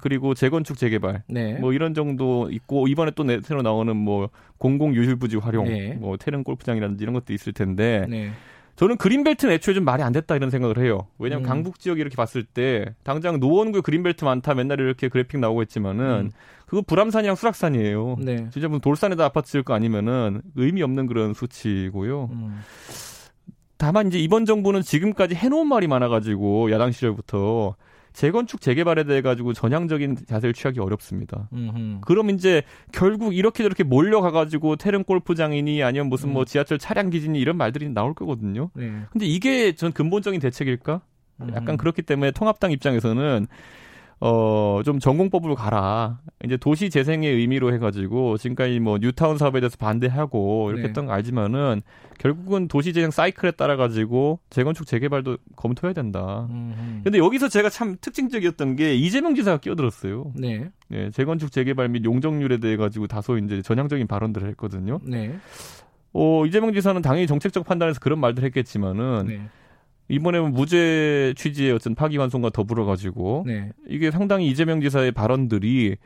그리고 0.00 0.34
재건축 0.34 0.76
재개발 0.76 1.22
네. 1.28 1.54
뭐 1.54 1.72
이런 1.72 1.94
정도 1.94 2.48
있고 2.50 2.88
이번에 2.88 3.12
또 3.14 3.24
새로 3.42 3.62
나오는 3.62 3.96
뭐 3.96 4.30
공공 4.58 4.94
유휴 4.94 5.16
부지 5.16 5.36
활용 5.36 5.66
네. 5.66 5.94
뭐 5.94 6.16
태릉 6.16 6.42
골프장이라든지 6.42 7.02
이런 7.02 7.14
것도 7.14 7.32
있을 7.32 7.52
텐데 7.52 8.04
네. 8.08 8.32
저는 8.76 8.98
그린벨트는 8.98 9.54
애초에 9.54 9.74
좀 9.74 9.84
말이 9.84 10.02
안 10.02 10.12
됐다 10.12 10.36
이런 10.36 10.50
생각을 10.50 10.78
해요. 10.78 11.06
왜냐하면 11.18 11.46
음. 11.46 11.48
강북 11.48 11.78
지역 11.78 11.98
이렇게 11.98 12.14
봤을 12.14 12.44
때 12.44 12.94
당장 13.02 13.40
노원구에 13.40 13.80
그린벨트 13.80 14.24
많다 14.24 14.54
맨날 14.54 14.80
이렇게 14.80 15.08
그래픽 15.08 15.40
나오고 15.40 15.62
있지만은 15.62 16.04
음. 16.26 16.30
그거 16.66 16.82
불암산이랑 16.82 17.36
수락산이에요. 17.36 18.16
네. 18.20 18.48
진짜 18.52 18.68
무슨 18.68 18.80
돌산에다 18.80 19.24
아파트 19.24 19.50
지을 19.50 19.62
거 19.62 19.72
아니면은 19.72 20.42
의미 20.56 20.82
없는 20.82 21.06
그런 21.06 21.32
수치고요. 21.32 22.28
음. 22.32 22.60
다만 23.78 24.08
이제 24.08 24.18
이번 24.18 24.44
정부는 24.44 24.82
지금까지 24.82 25.34
해놓은 25.34 25.66
말이 25.66 25.86
많아가지고 25.86 26.70
야당 26.70 26.92
시절부터 26.92 27.76
재건축 28.16 28.62
재개발에 28.62 29.04
대해 29.04 29.20
가지고 29.20 29.52
전향적인 29.52 30.16
자세를 30.26 30.54
취하기 30.54 30.80
어렵습니다. 30.80 31.50
음흠. 31.52 32.00
그럼 32.00 32.30
이제 32.30 32.62
결국 32.90 33.36
이렇게 33.36 33.62
저렇게 33.62 33.84
몰려가 33.84 34.30
가지고 34.30 34.76
태릉 34.76 35.04
골프장이니 35.04 35.82
아니면 35.82 36.08
무슨 36.08 36.32
뭐 36.32 36.42
음. 36.42 36.44
지하철 36.46 36.78
차량 36.78 37.10
기지니 37.10 37.38
이런 37.38 37.58
말들이 37.58 37.90
나올 37.90 38.14
거거든요. 38.14 38.70
네. 38.74 38.90
근데 39.10 39.26
이게 39.26 39.74
전 39.74 39.92
근본적인 39.92 40.40
대책일까? 40.40 41.02
약간 41.52 41.76
그렇기 41.76 42.00
때문에 42.00 42.30
통합당 42.30 42.72
입장에서는 42.72 43.46
어, 44.18 44.80
좀 44.84 44.98
전공법으로 44.98 45.54
가라. 45.54 46.20
이제 46.44 46.56
도시 46.56 46.88
재생의 46.88 47.34
의미로 47.34 47.72
해가지고, 47.74 48.38
지금까지 48.38 48.80
뭐 48.80 48.98
뉴타운 48.98 49.36
사업에 49.36 49.60
대해서 49.60 49.76
반대하고, 49.76 50.70
이렇게 50.70 50.82
네. 50.82 50.88
했던 50.88 51.06
거 51.06 51.12
알지만은, 51.12 51.82
결국은 52.18 52.66
도시 52.66 52.94
재생 52.94 53.10
사이클에 53.10 53.52
따라가지고, 53.52 54.40
재건축 54.48 54.86
재개발도 54.86 55.36
검토해야 55.56 55.92
된다. 55.92 56.46
음흠. 56.50 57.02
근데 57.04 57.18
여기서 57.18 57.48
제가 57.48 57.68
참 57.68 57.96
특징적이었던 58.00 58.76
게, 58.76 58.94
이재명 58.94 59.34
지사가 59.34 59.58
끼어들었어요. 59.58 60.32
네. 60.34 60.70
예, 60.92 61.10
재건축 61.10 61.52
재개발 61.52 61.90
및 61.90 62.04
용적률에 62.04 62.56
대해 62.56 62.76
가지고 62.76 63.06
다소 63.06 63.36
이제 63.36 63.60
전향적인 63.60 64.06
발언들을 64.06 64.48
했거든요. 64.50 64.98
네. 65.02 65.36
어, 66.14 66.46
이재명 66.46 66.72
지사는 66.72 67.02
당연히 67.02 67.26
정책적 67.26 67.66
판단에서 67.66 68.00
그런 68.00 68.18
말들 68.18 68.44
했겠지만은, 68.44 69.26
네. 69.26 69.40
이번에 70.08 70.40
무죄 70.40 71.34
취지의 71.36 71.72
어떤 71.72 71.94
파기환송과 71.94 72.50
더불어 72.50 72.84
가지고 72.84 73.44
네. 73.46 73.72
이게 73.88 74.10
상당히 74.10 74.48
이재명 74.48 74.80
지사의 74.80 75.12
발언들이 75.12 75.96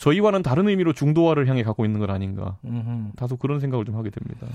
저희와는 0.00 0.42
다른 0.42 0.68
의미로 0.68 0.92
중도화를 0.92 1.46
향해 1.46 1.62
가고 1.62 1.84
있는 1.84 2.00
것 2.00 2.10
아닌가. 2.10 2.58
음흠. 2.64 3.12
다소 3.16 3.36
그런 3.36 3.60
생각을 3.60 3.84
좀 3.84 3.96
하게 3.96 4.10
됩니다. 4.10 4.46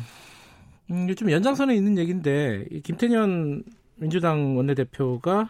음, 0.91 1.13
좀 1.15 1.31
연장선에 1.31 1.73
있는 1.75 1.97
얘기인데 1.97 2.65
김태년 2.83 3.63
민주당 3.95 4.57
원내대표가 4.57 5.49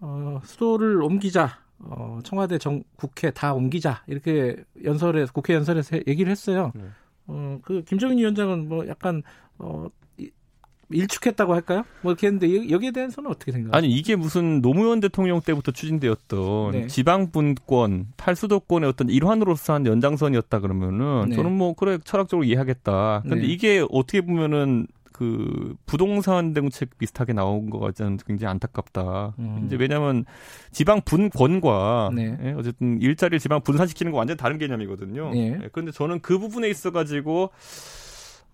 어, 0.00 0.40
수도를 0.44 1.02
옮기자, 1.02 1.58
어, 1.78 2.20
청와대 2.24 2.58
정, 2.58 2.82
국회 2.96 3.30
다 3.30 3.54
옮기자 3.54 4.02
이렇게 4.06 4.56
연설에 4.84 5.26
국회 5.32 5.54
연설에서 5.54 5.98
얘기를 6.06 6.30
했어요. 6.30 6.72
네. 6.74 6.82
어, 7.26 7.58
그 7.62 7.82
김정인 7.82 8.18
위원장은 8.18 8.68
뭐 8.68 8.86
약간 8.88 9.22
어, 9.58 9.86
일축했다고 10.90 11.54
할까요? 11.54 11.84
뭐 12.02 12.12
이렇게 12.12 12.26
했는데 12.28 12.70
여기에 12.70 12.92
대해서는 12.92 13.30
어떻게 13.30 13.52
생각하세요? 13.52 13.76
아니 13.76 13.94
이게 13.94 14.16
무슨 14.16 14.62
노무현 14.62 15.00
대통령 15.00 15.40
때부터 15.40 15.72
추진되었던 15.72 16.70
네. 16.72 16.86
지방 16.86 17.30
분권 17.30 18.06
탈수도권의 18.16 18.88
어떤 18.88 19.08
일환으로서 19.08 19.74
한 19.74 19.86
연장선이었다 19.86 20.60
그러면은 20.60 21.28
네. 21.30 21.36
저는 21.36 21.52
뭐 21.52 21.74
그래 21.74 21.98
철학적으로 22.04 22.44
이해하겠다. 22.44 23.22
근데 23.22 23.36
네. 23.36 23.46
이게 23.46 23.84
어떻게 23.90 24.20
보면은 24.20 24.86
그 25.18 25.74
부동산 25.84 26.54
정책 26.54 26.96
비슷하게 26.96 27.32
나온 27.32 27.70
것 27.70 27.80
같지 27.80 28.04
않은 28.04 28.18
굉장히 28.24 28.52
안타깝다. 28.52 29.34
음. 29.40 29.64
이제 29.66 29.74
왜냐하면 29.74 30.24
지방 30.70 31.00
분권과 31.00 32.12
네. 32.14 32.38
예, 32.40 32.52
어쨌든 32.52 33.02
일자리를 33.02 33.40
지방 33.40 33.60
분산시키는 33.62 34.12
거 34.12 34.18
완전 34.18 34.36
다른 34.36 34.58
개념이거든요. 34.58 35.30
네. 35.30 35.58
예, 35.60 35.68
그런데 35.72 35.90
저는 35.90 36.20
그 36.20 36.38
부분에 36.38 36.68
있어 36.70 36.92
가지고 36.92 37.50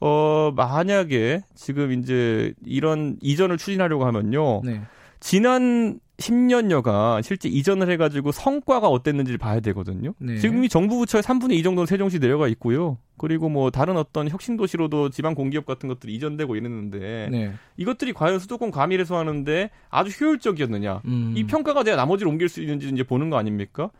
어, 0.00 0.52
만약에 0.54 1.42
지금 1.54 1.92
이제 1.92 2.52
이런 2.64 3.16
이전을 3.20 3.58
추진하려고 3.58 4.04
하면요. 4.06 4.62
네. 4.64 4.82
지난 5.20 5.98
10년여가 6.18 7.22
실제 7.22 7.48
이전을 7.48 7.90
해가지고 7.90 8.30
성과가 8.30 8.88
어땠는지를 8.88 9.38
봐야 9.38 9.60
되거든요. 9.60 10.14
네. 10.18 10.38
지금 10.38 10.62
이 10.62 10.68
정부 10.68 10.98
부처에 10.98 11.22
3분의 11.22 11.52
2 11.54 11.62
정도는 11.62 11.86
세종시 11.86 12.20
내려가 12.20 12.46
있고요. 12.48 12.98
그리고 13.16 13.48
뭐 13.48 13.70
다른 13.70 13.96
어떤 13.96 14.28
혁신 14.28 14.56
도시로도 14.56 15.10
지방 15.10 15.34
공기업 15.34 15.66
같은 15.66 15.88
것들이 15.88 16.14
이전되고 16.14 16.54
이랬는데 16.56 17.28
네. 17.30 17.52
이것들이 17.76 18.12
과연 18.12 18.38
수도권 18.38 18.70
과밀 18.70 19.00
해소하는데 19.00 19.70
아주 19.90 20.24
효율적이었느냐. 20.24 21.02
음. 21.06 21.34
이 21.36 21.44
평가가 21.44 21.82
돼야 21.82 21.96
나머지를 21.96 22.30
옮길 22.30 22.48
수 22.48 22.60
있는지 22.60 22.88
이제 22.88 23.02
보는 23.02 23.30
거 23.30 23.36
아닙니까? 23.36 23.90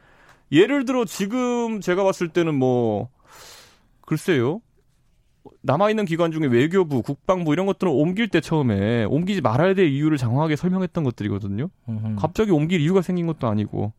예를 0.52 0.84
들어 0.84 1.04
지금 1.04 1.80
제가 1.80 2.04
봤을 2.04 2.28
때는 2.28 2.54
뭐 2.54 3.08
글쎄요. 4.02 4.60
남아있는 5.62 6.04
기관 6.04 6.32
중에 6.32 6.46
외교부, 6.46 7.02
국방부 7.02 7.52
이런 7.52 7.66
것들은 7.66 7.92
옮길 7.92 8.28
때 8.28 8.40
처음에 8.40 9.04
옮기지 9.04 9.40
말아야 9.40 9.74
될 9.74 9.88
이유를 9.88 10.18
장황하게 10.18 10.56
설명했던 10.56 11.04
것들이거든요. 11.04 11.68
음흠. 11.88 12.16
갑자기 12.16 12.50
옮길 12.50 12.80
이유가 12.80 13.02
생긴 13.02 13.26
것도 13.26 13.46
아니고. 13.46 13.92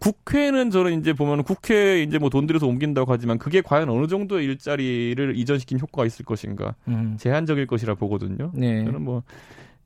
국회는 0.00 0.70
저는 0.70 1.00
이제 1.00 1.12
보면 1.14 1.44
국회 1.44 2.02
이제 2.02 2.18
뭐 2.18 2.28
돈 2.28 2.46
들여서 2.46 2.66
옮긴다고 2.66 3.10
하지만 3.10 3.38
그게 3.38 3.62
과연 3.62 3.88
어느 3.88 4.06
정도의 4.06 4.44
일자리를 4.44 5.36
이전시킨 5.36 5.78
효과가 5.80 6.04
있을 6.04 6.24
것인가 6.24 6.74
음. 6.88 7.16
제한적일 7.18 7.66
것이라 7.66 7.94
보거든요. 7.94 8.50
네. 8.54 8.84
저는 8.84 9.02
뭐 9.02 9.22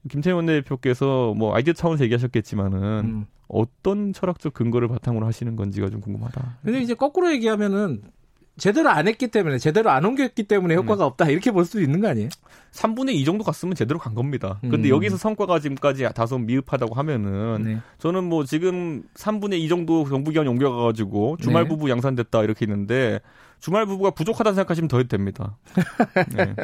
김태원 0.08 0.46
대표께서 0.46 1.34
뭐 1.36 1.54
아이디어 1.54 1.72
차원에서 1.72 2.04
얘기하셨겠지만은 2.04 2.80
음. 3.04 3.26
어떤 3.46 4.12
철학적 4.12 4.54
근거를 4.54 4.88
바탕으로 4.88 5.26
하시는 5.26 5.54
건지가 5.56 5.88
좀 5.90 6.00
궁금하다. 6.00 6.58
근데 6.64 6.80
이제 6.80 6.94
거꾸로 6.94 7.30
얘기하면은 7.32 8.02
제대로 8.58 8.90
안 8.90 9.08
했기 9.08 9.28
때문에 9.28 9.58
제대로 9.58 9.90
안 9.90 10.04
옮겼기 10.04 10.44
때문에 10.44 10.74
효과가 10.74 11.04
네. 11.04 11.04
없다 11.04 11.28
이렇게 11.30 11.50
볼 11.50 11.64
수도 11.64 11.80
있는 11.80 12.00
거 12.00 12.08
아니에요? 12.08 12.28
3분의 12.72 13.14
2 13.14 13.24
정도 13.24 13.44
갔으면 13.44 13.74
제대로 13.74 13.98
간 13.98 14.14
겁니다. 14.14 14.58
근데 14.60 14.88
음. 14.88 14.96
여기서 14.96 15.16
성과가 15.16 15.60
지금까지 15.60 16.08
다소 16.14 16.38
미흡하다고 16.38 16.94
하면은 16.94 17.64
네. 17.64 17.78
저는 17.98 18.24
뭐 18.24 18.44
지금 18.44 19.02
3분의 19.14 19.60
2 19.60 19.68
정도 19.68 20.08
정부 20.08 20.30
기관이 20.30 20.48
옮겨가가지고 20.48 21.38
주말 21.40 21.64
네. 21.64 21.68
부부 21.68 21.88
양산됐다 21.88 22.42
이렇게 22.42 22.64
있는데 22.64 23.20
주말 23.60 23.86
부부가 23.86 24.10
부족하다 24.10 24.52
생각하시면 24.52 24.88
더 24.88 25.02
됩니다. 25.02 25.56
네. 26.36 26.54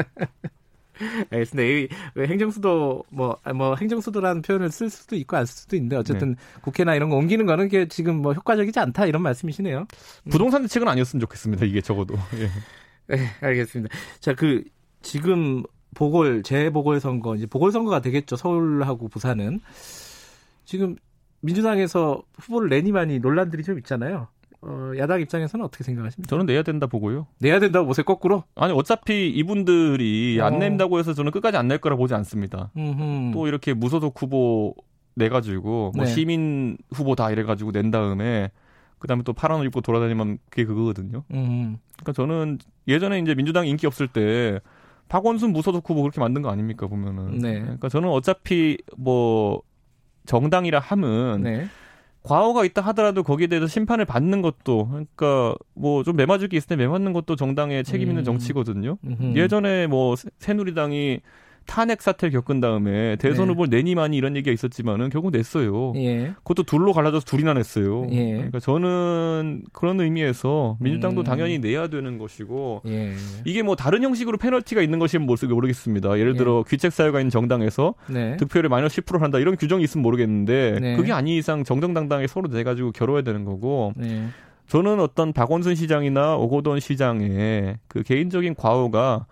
알겠습니다. 1.31 1.95
행정수도 2.19 3.05
뭐, 3.11 3.39
아, 3.43 3.53
뭐 3.53 3.75
행정수도라는 3.77 4.43
표현을 4.43 4.71
쓸 4.71 4.91
수도 4.91 5.17
있고 5.17 5.37
안 5.37 5.45
쓸 5.47 5.55
수도 5.55 5.77
있는데 5.77 5.97
어쨌든 5.97 6.31
네. 6.31 6.61
국회나 6.63 6.95
이런 6.95 7.11
거 7.11 7.17
옮기는 7.17 7.47
거는 7.47 7.69
게 7.69 7.87
지금 7.89 8.17
뭐 8.23 8.33
효과적이지 8.33 8.79
않다 8.81 9.07
이런 9.07 9.23
말씀이시네요. 9.23 9.81
음. 9.81 10.31
부동산 10.31 10.63
대책은 10.63 10.87
아니었으면 10.89 11.21
좋겠습니다. 11.21 11.67
이게 11.67 11.81
적어도. 11.81 12.15
예. 12.39 13.17
네, 13.17 13.27
알겠습니다. 13.41 13.95
자, 14.21 14.35
그 14.35 14.65
지금 15.03 15.63
보궐 15.95 16.43
재보궐 16.43 17.01
선거 17.01 17.37
이제 17.37 17.47
보궐 17.47 17.71
선거가 17.73 18.01
되겠죠. 18.01 18.37
서울하고 18.37 19.09
부산은 19.09 19.61
지금 20.65 20.97
민주당에서 21.41 22.23
후보를 22.39 22.71
내니 22.71 22.91
많이 22.91 23.19
논란들이 23.19 23.63
좀 23.65 23.79
있잖아요. 23.79 24.29
어, 24.67 24.93
야당 24.97 25.21
입장에서는 25.21 25.65
어떻게 25.65 25.85
생각하십니까? 25.85 26.29
저는 26.29 26.47
내야 26.47 26.63
된다 26.63 26.87
보고요. 26.87 27.27
내야 27.39 27.61
된다고 27.61 27.87
보세요, 27.87 28.05
거꾸로? 28.05 28.45
아니, 28.55 28.73
어차피 28.73 29.29
이분들이 29.31 30.39
어. 30.41 30.47
안 30.47 30.59
낸다고 30.59 30.99
해서 30.99 31.13
저는 31.13 31.33
끝까지 31.33 31.57
안 31.59 31.69
낼 31.69 31.79
거라 31.79 31.97
보지 31.97 32.15
않습니다. 32.15 32.71
음흠. 32.77 33.33
또 33.35 33.47
이렇게 33.47 33.75
무소속 33.75 34.21
후보 34.21 34.75
내가지고, 35.17 35.93
뭐 35.95 36.05
네. 36.05 36.11
시민 36.11 36.77
후보 36.93 37.15
다 37.15 37.31
이래가지고 37.31 37.73
낸 37.73 37.91
다음에, 37.91 38.51
그 38.99 39.07
다음에 39.07 39.23
또 39.23 39.33
파란 39.35 39.61
옷 39.61 39.65
입고 39.65 39.83
돌아다니면 39.83 40.39
그게 40.51 40.65
그거거든요. 40.65 41.25
음흠. 41.31 41.77
그러니까 41.97 42.13
저는 42.15 42.59
예전에 42.89 43.19
이제 43.19 43.35
민주당 43.35 43.67
인기 43.67 43.87
없을 43.87 44.09
때, 44.09 44.61
박원순 45.09 45.53
무소속 45.53 45.89
후보 45.89 46.01
그렇게 46.03 46.21
만든 46.21 46.41
거 46.41 46.49
아닙니까 46.51 46.87
보면은. 46.87 47.39
네. 47.39 47.61
그러니까 47.61 47.91
저는 47.91 48.09
어차피 48.09 48.79
뭐 48.97 49.61
정당이라 50.25 50.79
함은 50.81 51.43
네. 51.43 51.67
과오가 52.25 52.65
있다 52.65 52.81
하더라도 52.83 53.23
거기에 53.23 53.47
대해서 53.47 53.67
심판을 53.69 54.05
받는 54.07 54.43
것도 54.43 54.89
그러니까 54.89 55.55
뭐 55.75 56.03
좀 56.03 56.17
매맞을 56.17 56.49
게 56.49 56.57
있을 56.57 56.69
때 56.69 56.77
매맞는 56.77 57.13
것도 57.13 57.37
정당의 57.37 57.85
책임 57.85 58.09
있는 58.09 58.23
음. 58.23 58.25
정치거든요. 58.25 58.99
음흠. 59.05 59.37
예전에 59.37 59.87
뭐 59.87 60.17
새누리당이 60.39 61.21
탄핵 61.67 62.03
사태를 62.03 62.33
겪은 62.33 62.61
다음에 62.61 63.17
대선 63.17 63.47
네. 63.47 63.53
후보를 63.53 63.71
내니만이 63.71 64.17
이런 64.17 64.37
얘기가 64.37 64.53
있었지만은 64.53 65.11
결국 65.11 65.31
냈어요. 65.31 65.93
예. 65.97 66.35
그것도 66.39 66.65
둘로 66.65 66.93
갈라져서 66.93 67.25
둘이나 67.25 67.55
냈어요. 67.55 68.07
예. 68.11 68.35
그러니까 68.35 68.61
저는 68.61 69.63
그런 69.73 70.01
의미에서 70.01 70.77
민주당도 70.81 71.23
음. 71.23 71.25
당연히 71.25 71.59
내야 71.59 71.89
되는 71.89 72.19
것이고 72.19 72.83
예. 72.87 73.15
이게 73.45 73.63
뭐 73.63 73.77
다른 73.77 74.03
형식으로 74.03 74.39
페널티가 74.39 74.83
있는 74.83 74.99
것이면 74.99 75.27
모르겠습니다. 75.27 76.19
예를 76.19 76.37
들어 76.37 76.65
예. 76.67 76.71
귀책 76.71 76.93
사유가 76.93 77.21
있는 77.21 77.31
정당에서 77.31 77.95
네. 78.09 78.37
득표율이 78.37 78.69
마이너스 78.69 79.01
10% 79.01 79.21
한다 79.21 79.39
이런 79.39 79.57
규정이 79.57 79.83
있으면 79.85 80.03
모르겠는데 80.03 80.79
네. 80.81 80.97
그게 80.97 81.13
아닌 81.13 81.37
이상 81.37 81.65
정정당당하게 81.65 82.27
서로 82.27 82.49
내 82.49 82.63
가지고 82.65 82.93
겨뤄야 82.93 83.23
되는 83.23 83.45
거고. 83.45 83.93
네. 83.97 84.29
저는 84.67 84.99
어떤 84.99 85.33
박원순 85.33 85.75
시장이나 85.75 86.37
오고돈 86.37 86.81
시장의 86.81 87.77
그 87.87 88.03
개인적인 88.03 88.55
과오가 88.55 89.27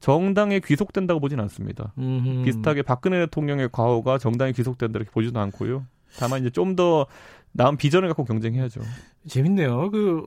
정당에 0.00 0.60
귀속된다고 0.60 1.20
보진 1.20 1.40
않습니다. 1.40 1.92
음흠. 1.98 2.44
비슷하게 2.44 2.82
박근혜 2.82 3.18
대통령의 3.20 3.68
과오가 3.72 4.18
정당에 4.18 4.52
귀속된다 4.52 4.98
이렇게 4.98 5.10
보지도 5.10 5.40
않고요. 5.40 5.86
다만 6.18 6.40
이제 6.40 6.50
좀 6.50 6.76
더 6.76 7.06
나은 7.52 7.76
비전을 7.76 8.08
갖고 8.08 8.24
경쟁해야죠. 8.24 8.80
재밌네요. 9.26 9.90
그 9.90 10.26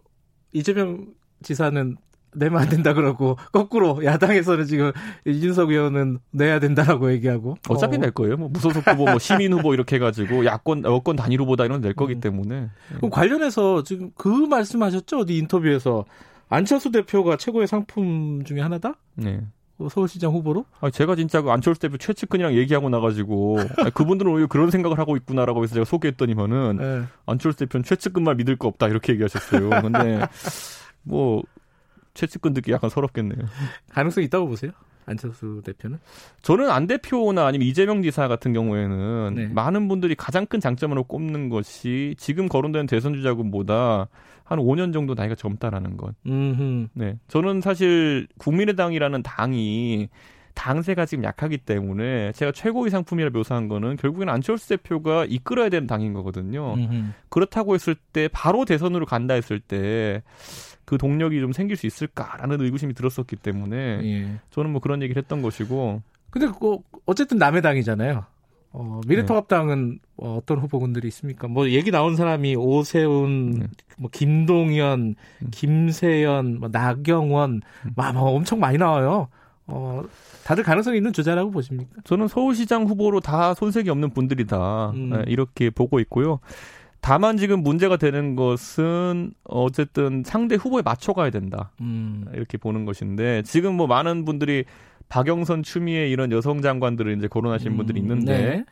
이재명 0.53 1.07
지사는 1.43 1.95
내면 2.33 2.61
안 2.61 2.69
된다 2.69 2.93
그러고 2.93 3.37
거꾸로 3.51 4.03
야당에서는 4.03 4.65
지금 4.65 4.91
이준석 5.25 5.69
의원은 5.69 6.19
내야 6.31 6.59
된다라고 6.59 7.11
얘기하고 7.11 7.55
어차피 7.69 7.97
어. 7.97 7.99
낼 7.99 8.11
거예요. 8.11 8.37
뭐 8.37 8.49
무소속 8.49 8.87
후보, 8.87 9.05
뭐 9.05 9.19
시민 9.19 9.53
후보 9.53 9.73
이렇게 9.73 9.97
해가지고 9.97 10.45
야권 10.45 10.83
여권 10.85 11.15
단일 11.15 11.41
후보다 11.41 11.65
이런 11.65 11.81
낼 11.81 11.93
거기 11.93 12.15
음. 12.15 12.19
때문에. 12.21 12.69
그럼 12.97 13.11
관련해서 13.11 13.83
지금 13.83 14.11
그 14.15 14.27
말씀하셨죠? 14.27 15.19
어디 15.19 15.37
인터뷰에서 15.37 16.05
안철수 16.49 16.91
대표가 16.91 17.37
최고의 17.37 17.67
상품 17.67 18.43
중에 18.45 18.61
하나다? 18.61 18.95
네. 19.15 19.41
그 19.81 19.89
서울시장 19.89 20.31
후보로? 20.31 20.65
아, 20.79 20.89
제가 20.89 21.15
진짜 21.15 21.41
그 21.41 21.50
안철수 21.50 21.81
대표 21.81 21.97
최측근이랑 21.97 22.53
얘기하고 22.53 22.89
나가지고 22.89 23.59
아니, 23.77 23.91
그분들은 23.91 24.31
오히려 24.31 24.47
그런 24.47 24.69
생각을 24.69 25.00
하고 25.00 25.17
있구나라고 25.17 25.63
해서 25.63 25.73
제가 25.73 25.85
소개했더니만은 25.85 26.77
네. 26.77 27.03
안철수 27.25 27.59
대표는 27.59 27.83
최측근만 27.83 28.38
믿을 28.38 28.55
거 28.57 28.67
없다 28.67 28.88
이렇게 28.88 29.13
얘기하셨어요. 29.13 29.69
근데 29.81 30.21
뭐 31.03 31.41
최측근 32.13 32.53
듣기 32.53 32.71
약간 32.71 32.89
서럽겠네요. 32.89 33.47
가능성이 33.89 34.25
있다고 34.27 34.47
보세요? 34.47 34.71
안철수 35.07 35.61
대표는? 35.65 36.00
저는 36.41 36.69
안 36.69 36.85
대표나 36.85 37.47
아니면 37.47 37.67
이재명 37.67 38.03
지사 38.03 38.27
같은 38.27 38.53
경우에는 38.53 39.33
네. 39.35 39.47
많은 39.47 39.88
분들이 39.88 40.13
가장 40.15 40.45
큰 40.45 40.59
장점으로 40.59 41.05
꼽는 41.05 41.50
것이 41.50 42.15
지금 42.17 42.47
거론되는 42.47 42.85
대선 42.85 43.15
주자군보다 43.15 44.09
한 44.51 44.60
5년 44.60 44.93
정도 44.93 45.13
나이가 45.13 45.36
젊다라는 45.36 45.98
것. 45.98 46.13
음흠. 46.25 46.88
네. 46.93 47.17
저는 47.27 47.62
사실 47.62 48.27
국민의당이라는 48.38 49.24
당이 49.24 50.10
당세가 50.53 51.05
지금 51.05 51.24
약하기 51.24 51.60
때문에 51.60 52.34
제가 52.34 52.51
최고의 52.51 52.91
상품이라 52.91 53.29
묘사한 53.29 53.70
거는 53.70 53.96
결국엔 53.96 54.27
안철수 54.27 54.70
대표가 54.70 55.25
이끌어야 55.25 55.70
되는 55.70 55.88
당인 55.88 56.13
거거든요. 56.13 56.74
음흠. 56.74 57.03
그렇다고 57.29 57.74
했을 57.74 57.96
때 57.96 58.27
바로 58.31 58.65
대선으로 58.65 59.05
간다 59.05 59.34
했을 59.34 59.60
때 59.60 60.22
그 60.91 60.98
동력이 60.98 61.39
좀 61.39 61.53
생길 61.53 61.77
수 61.77 61.88
있을까라는 61.88 62.60
의구심이 62.60 62.93
들었었기 62.93 63.38
때문에 63.38 63.77
예. 64.03 64.39
저는 64.50 64.72
뭐 64.72 64.81
그런 64.81 65.01
얘기를 65.01 65.22
했던 65.22 65.41
것이고. 65.41 66.01
근데 66.29 66.48
그 66.48 66.79
어쨌든 67.05 67.38
남의 67.38 67.62
당이잖아요. 67.62 68.25
어, 68.74 69.01
미래통합당은 69.08 69.91
네. 69.91 69.98
어, 70.21 70.37
어떤 70.37 70.59
후보군들이 70.59 71.07
있습니까? 71.07 71.47
뭐 71.47 71.67
얘기 71.69 71.89
나온 71.89 72.15
사람이 72.15 72.55
오세훈, 72.55 73.59
네. 73.59 73.67
뭐 73.97 74.09
김동연, 74.13 75.15
음. 75.41 75.48
김세연, 75.50 76.59
뭐 76.59 76.69
나경원, 76.72 77.61
음. 77.85 77.91
막, 77.96 78.13
막 78.13 78.22
엄청 78.22 78.59
많이 78.59 78.77
나와요. 78.77 79.29
어, 79.65 80.03
다들 80.46 80.63
가능성이 80.63 80.98
있는 80.98 81.11
주자라고 81.11 81.50
보십니까? 81.50 82.01
저는 82.03 82.27
서울시장 82.27 82.85
후보로 82.85 83.19
다 83.19 83.55
손색이 83.55 83.89
없는 83.89 84.11
분들이다. 84.11 84.91
음. 84.91 85.09
네, 85.09 85.24
이렇게 85.27 85.72
보고 85.72 86.00
있고요. 86.00 86.39
다만 87.00 87.37
지금 87.37 87.63
문제가 87.63 87.98
되는 87.98 88.35
것은 88.35 89.33
어쨌든 89.43 90.22
상대 90.24 90.53
후보에 90.53 90.83
맞춰가야 90.83 91.31
된다. 91.31 91.72
음. 91.81 92.25
이렇게 92.33 92.59
보는 92.59 92.85
것인데 92.85 93.41
지금 93.41 93.74
뭐 93.74 93.87
많은 93.87 94.24
분들이 94.24 94.65
박영선, 95.09 95.63
추미애 95.63 96.09
이런 96.09 96.31
여성 96.31 96.61
장관들을 96.61 97.17
이제 97.17 97.27
거론하신 97.27 97.72
음, 97.72 97.77
분들이 97.77 98.00
있는데 98.00 98.37
네. 98.37 98.65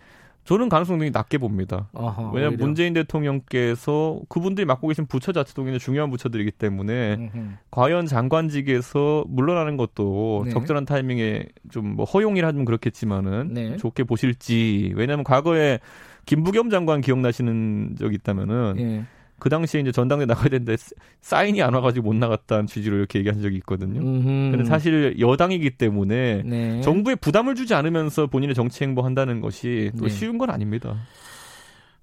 저는 0.50 0.68
가능성이 0.68 1.12
낮게 1.12 1.38
봅니다. 1.38 1.90
어허, 1.94 2.32
왜냐하면 2.32 2.54
오히려. 2.54 2.66
문재인 2.66 2.94
대통령께서 2.94 4.20
그분들이 4.30 4.66
맡고 4.66 4.88
계신 4.88 5.06
부처 5.06 5.32
자체도 5.32 5.64
굉장히 5.64 5.78
중요한 5.78 6.10
부처들이기 6.10 6.50
때문에 6.50 7.18
음흠. 7.20 7.48
과연 7.70 8.08
장관직에서 8.08 9.26
물러나는 9.28 9.78
것도 9.78 10.42
네. 10.46 10.52
적절한 10.52 10.86
타이밍에 10.86 11.46
좀 11.70 11.90
뭐 11.90 12.06
허용이라면 12.06 12.66
그렇겠지만은 12.66 13.54
네. 13.54 13.78
좋게 13.78 14.06
보실지 14.06 14.94
왜냐하면 14.96 15.24
과거에 15.24 15.80
김부겸 16.26 16.72
장관 16.72 17.02
기억나시는 17.02 17.96
적 18.00 18.12
있다면은 18.14 18.74
네. 18.76 19.06
그 19.39 19.49
당시에 19.49 19.82
이제 19.82 19.91
전당대 19.91 20.25
나가야 20.25 20.49
되는데 20.49 20.75
사인이 21.21 21.62
안 21.62 21.73
와가지고 21.73 22.08
못 22.08 22.15
나갔다는 22.15 22.67
취지로 22.67 22.97
이렇게 22.97 23.19
얘기한 23.19 23.41
적이 23.41 23.58
있거든요. 23.58 24.02
음흠. 24.02 24.52
근데 24.52 24.63
사실 24.65 25.15
여당이기 25.19 25.71
때문에 25.71 26.43
네. 26.45 26.82
정부에 26.82 27.15
부담을 27.15 27.56
주지 27.56 27.73
않으면서 27.73 28.28
본인의 28.28 28.56
정치 28.56 28.84
행보한다는 28.84 29.41
것이 29.41 29.91
또 29.97 30.06
네. 30.06 30.10
쉬운 30.10 30.38
건 30.38 30.49
아닙니다. 30.49 30.95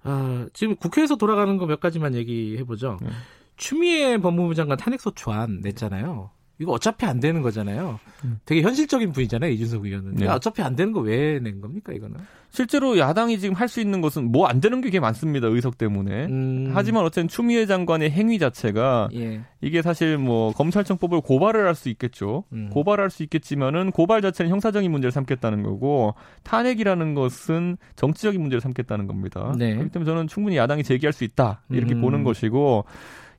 아, 0.03 0.47
지금 0.53 0.75
국회에서 0.75 1.15
돌아가는 1.17 1.57
거 1.57 1.65
몇 1.65 1.79
가지만 1.79 2.15
얘기해 2.15 2.63
보죠. 2.63 2.97
네. 3.01 3.09
추미애 3.57 4.17
법무부 4.19 4.55
장관 4.55 4.77
탄핵소추안 4.77 5.59
냈잖아요. 5.63 6.29
이거 6.59 6.71
어차피 6.71 7.05
안 7.05 7.19
되는 7.19 7.41
거잖아요. 7.41 7.99
음. 8.25 8.39
되게 8.45 8.61
현실적인 8.61 9.11
분이잖아요, 9.11 9.51
이준석 9.51 9.85
의원은. 9.85 10.15
네. 10.15 10.27
어차피 10.27 10.61
안 10.63 10.75
되는 10.75 10.91
거 10.91 11.01
왜 11.01 11.39
낸 11.39 11.61
겁니까, 11.61 11.93
이거는? 11.93 12.17
실제로 12.49 12.97
야당이 12.97 13.37
지금 13.39 13.53
할 13.55 13.67
수 13.67 13.79
있는 13.81 14.01
것은 14.01 14.31
뭐 14.31 14.47
안 14.47 14.59
되는 14.61 14.81
게꽤 14.81 14.99
많습니다, 14.99 15.47
의석 15.47 15.77
때문에. 15.77 16.25
음. 16.25 16.71
하지만 16.73 17.03
어쨌든 17.03 17.27
추미애 17.27 17.65
장관의 17.67 18.09
행위 18.09 18.39
자체가 18.39 19.09
예. 19.13 19.41
이게 19.61 19.81
사실 19.83 20.17
뭐 20.17 20.51
검찰청법을 20.53 21.21
고발을 21.21 21.67
할 21.67 21.75
수 21.75 21.89
있겠죠. 21.89 22.45
음. 22.53 22.69
고발할 22.71 23.09
수 23.11 23.21
있겠지만은 23.23 23.91
고발 23.91 24.21
자체는 24.23 24.49
형사적인 24.49 24.89
문제를 24.89 25.11
삼겠다는 25.11 25.61
거고 25.61 26.15
탄핵이라는 26.43 27.13
것은 27.13 27.77
정치적인 27.95 28.41
문제를 28.41 28.61
삼겠다는 28.61 29.05
겁니다. 29.05 29.53
네. 29.57 29.73
그렇기 29.75 29.91
때문에 29.91 30.09
저는 30.09 30.27
충분히 30.27 30.57
야당이 30.57 30.83
제기할 30.83 31.13
수 31.13 31.23
있다 31.23 31.61
이렇게 31.69 31.93
음. 31.93 32.01
보는 32.01 32.23
것이고 32.23 32.85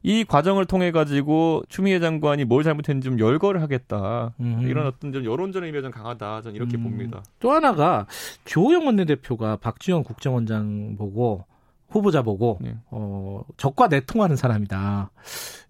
이 0.02 0.24
과정을 0.24 0.64
통해 0.66 0.90
가지고 0.90 1.62
추미애 1.68 1.98
장관이 2.00 2.44
뭘 2.44 2.62
잘못했는지 2.62 3.08
좀 3.08 3.18
열거를 3.18 3.62
하겠다. 3.62 4.32
음. 4.40 4.60
이런 4.62 4.86
어떤 4.86 5.12
좀 5.12 5.24
여론전의 5.24 5.68
의미가 5.68 5.82
좀 5.82 5.90
강하다. 5.90 6.42
저는 6.42 6.56
이렇게 6.56 6.76
음. 6.76 6.84
봅니다. 6.84 7.22
또 7.40 7.50
하나가 7.50 8.06
조호영 8.44 8.86
원내대표가 8.86 9.56
박지원 9.56 10.04
국정원장 10.04 10.96
보고 10.96 11.44
후보자 11.88 12.22
보고 12.22 12.58
네. 12.60 12.76
어, 12.90 13.42
적과 13.56 13.88
내통하는 13.88 14.36
사람이다. 14.36 15.10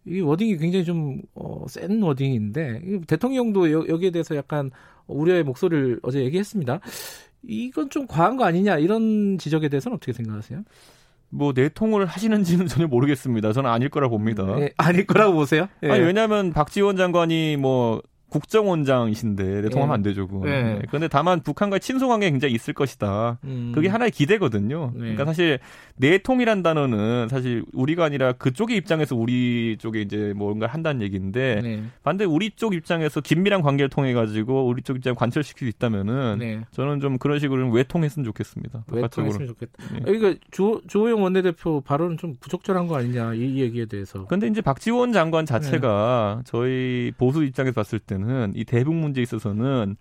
이 0.07 0.21
워딩이 0.21 0.57
굉장히 0.59 0.85
좀 0.85 1.23
어, 1.35 1.65
센 1.69 2.03
워딩인데 2.03 3.01
대통령도 3.07 3.73
여, 3.73 3.85
여기에 3.89 4.11
대해서 4.11 4.37
약간 4.37 4.71
우려의 5.07 5.45
목소리를 5.45 6.01
어제 6.03 6.25
얘기했습니다. 6.25 6.81
이건 7.45 7.89
좀 7.91 8.07
과한 8.07 8.37
거 8.37 8.45
아니냐 8.45 8.79
이런 8.79 9.39
지적에 9.39 9.69
대해서는 9.69 9.97
어떻게 9.97 10.13
생각하세요? 10.13 10.63
뭐 11.31 11.53
내통을 11.55 12.07
하시는지는 12.07 12.67
전혀 12.69 12.87
모르겠습니다. 12.87 13.53
저는 13.53 13.71
아닐 13.71 13.89
거라 13.89 14.09
봅니다. 14.09 14.45
네, 14.57 14.71
아닐 14.77 15.07
거라고 15.07 15.35
보세요? 15.35 15.69
네. 15.81 15.91
아니 15.91 16.05
왜냐하면 16.05 16.53
박지원 16.53 16.97
장관이 16.97 17.57
뭐 17.57 18.03
국정원장이신데 18.31 19.63
내 19.63 19.69
통하면 19.69 19.89
네. 19.89 19.95
안 19.95 20.03
되죠. 20.03 20.29
그건. 20.29 20.49
네. 20.49 20.63
네. 20.63 20.83
그런데 20.89 21.09
다만 21.09 21.41
북한과의 21.41 21.81
친소 21.81 22.09
관계 22.09 22.31
굉장히 22.31 22.55
있을 22.55 22.75
것이다. 22.75 23.39
음. 23.45 23.73
그게 23.75 23.89
하나의 23.89 24.11
기대거든요. 24.11 24.93
네. 24.95 25.01
그러니까 25.01 25.25
사실 25.25 25.59
내통이란 25.97 26.63
단어는 26.63 27.29
사실 27.31 27.65
우리가 27.73 28.05
아니라 28.05 28.33
그쪽의 28.33 28.77
입장에서 28.77 29.17
우리 29.17 29.77
쪽에 29.79 30.03
이제 30.03 30.33
뭔가 30.37 30.67
한다는 30.67 31.03
얘기인데 31.03 31.61
네. 31.63 31.83
반대 32.03 32.25
우리 32.25 32.51
쪽 32.51 32.75
입장에서 32.75 33.21
긴밀한 33.21 33.63
관계를 33.63 33.89
통해 33.89 34.13
가지고 34.13 34.67
우리 34.67 34.83
쪽 34.83 34.97
입장 34.97 35.15
관철시킬 35.15 35.67
수 35.67 35.77
있다면은 35.77 36.39
네. 36.39 36.61
저는 36.73 37.01
좀 37.01 37.19
그런 37.19 37.39
식으로 37.39 37.71
외통했으면 37.71 38.25
좋겠습니다. 38.25 38.85
외통했으면 38.89 39.47
좋겠다. 39.49 39.73
네. 39.95 40.01
그러니까 40.05 40.39
조 40.51 40.83
조호영 40.87 41.23
원내대표 41.23 41.81
발언은 41.81 42.19
좀 42.19 42.37
부적절한 42.41 42.89
거 42.89 42.97
아니냐 42.97 43.35
이 43.35 43.61
얘기에 43.61 43.87
대해서. 43.87 44.27
근데 44.27 44.47
이제 44.49 44.61
박지원 44.61 45.13
장관 45.13 45.47
자체가 45.47 46.43
저희 46.45 47.13
보수 47.17 47.43
입장에서 47.45 47.75
봤을 47.75 47.99
때 47.99 48.18
때는 48.19 48.53
이 48.55 48.65
대북 48.65 48.95
문제에 48.95 49.23
있어서는 49.23 49.97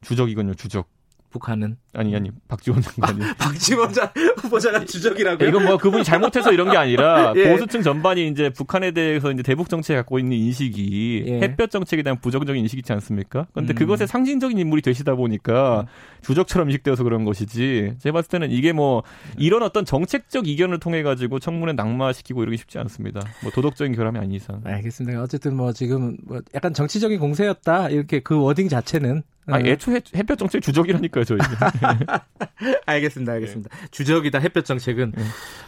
주적이군요, 0.00 0.54
주적. 0.54 0.88
북한은 1.30 1.76
아니 1.94 2.16
아니 2.16 2.30
박지원 2.48 2.80
장관이 2.80 3.22
아, 3.22 3.34
박지원 3.38 3.92
후보자가 4.38 4.84
주적이라고 4.84 5.44
이건 5.44 5.66
뭐 5.66 5.76
그분이 5.76 6.04
잘못해서 6.04 6.50
이런 6.50 6.70
게 6.70 6.76
아니라 6.78 7.34
예. 7.36 7.50
보수층 7.50 7.82
전반이 7.82 8.28
이제 8.28 8.48
북한에 8.48 8.92
대해서 8.92 9.30
이제 9.30 9.42
대북 9.42 9.68
정책에 9.68 9.98
갖고 9.98 10.18
있는 10.18 10.36
인식이 10.38 11.24
예. 11.26 11.40
햇볕 11.40 11.70
정책에 11.70 12.02
대한 12.02 12.18
부정적인 12.18 12.62
인식이 12.62 12.80
있지 12.80 12.92
않습니까? 12.94 13.46
그런데 13.52 13.74
음. 13.74 13.76
그것의 13.76 14.08
상징적인 14.08 14.58
인물이 14.58 14.80
되시다 14.80 15.14
보니까 15.16 15.80
음. 15.80 15.86
주적처럼 16.22 16.70
인식되어서 16.70 17.04
그런 17.04 17.24
것이지 17.26 17.96
제가 17.98 18.14
봤을 18.14 18.30
때는 18.30 18.50
이게 18.50 18.72
뭐 18.72 19.02
이런 19.36 19.62
어떤 19.62 19.84
정책적 19.84 20.48
이견을 20.48 20.80
통해 20.80 21.02
가지고 21.02 21.40
청문회 21.40 21.74
낙마시키고 21.74 22.42
이러기 22.42 22.56
쉽지 22.56 22.78
않습니다. 22.78 23.20
뭐 23.42 23.52
도덕적인 23.52 23.94
결함이 23.94 24.18
아닌 24.18 24.32
이상. 24.32 24.62
알겠습니다. 24.64 25.22
어쨌든 25.22 25.56
뭐 25.56 25.72
지금 25.74 26.16
뭐 26.24 26.40
약간 26.54 26.72
정치적인 26.72 27.18
공세였다 27.18 27.90
이렇게 27.90 28.20
그 28.20 28.40
워딩 28.40 28.68
자체는 28.70 29.24
아, 29.46 29.58
애초에 29.58 30.00
햇볕 30.14 30.38
정책 30.38 30.62
주적이라니까요, 30.62 31.24
저희. 31.24 31.38
알겠습니다, 32.86 33.32
알겠습니다. 33.32 33.76
네. 33.76 33.86
주적이다 33.90 34.38
햇볕 34.38 34.64
정책은. 34.64 35.12
네. 35.16 35.22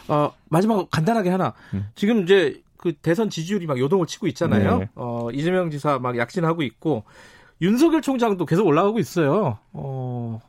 어, 0.07 0.33
마지막 0.49 0.89
간단하게 0.89 1.29
하나. 1.29 1.53
음. 1.73 1.87
지금 1.95 2.23
이제 2.23 2.61
그 2.77 2.93
대선 2.93 3.29
지지율이 3.29 3.65
막 3.65 3.79
요동을 3.79 4.07
치고 4.07 4.27
있잖아요. 4.27 4.79
네. 4.79 4.89
어, 4.95 5.29
이재명 5.31 5.69
지사 5.71 5.99
막 5.99 6.17
약진하고 6.17 6.61
있고 6.63 7.03
윤석열 7.61 8.01
총장도 8.01 8.45
계속 8.45 8.67
올라가고 8.67 8.99
있어요. 8.99 9.59
어, 9.73 10.39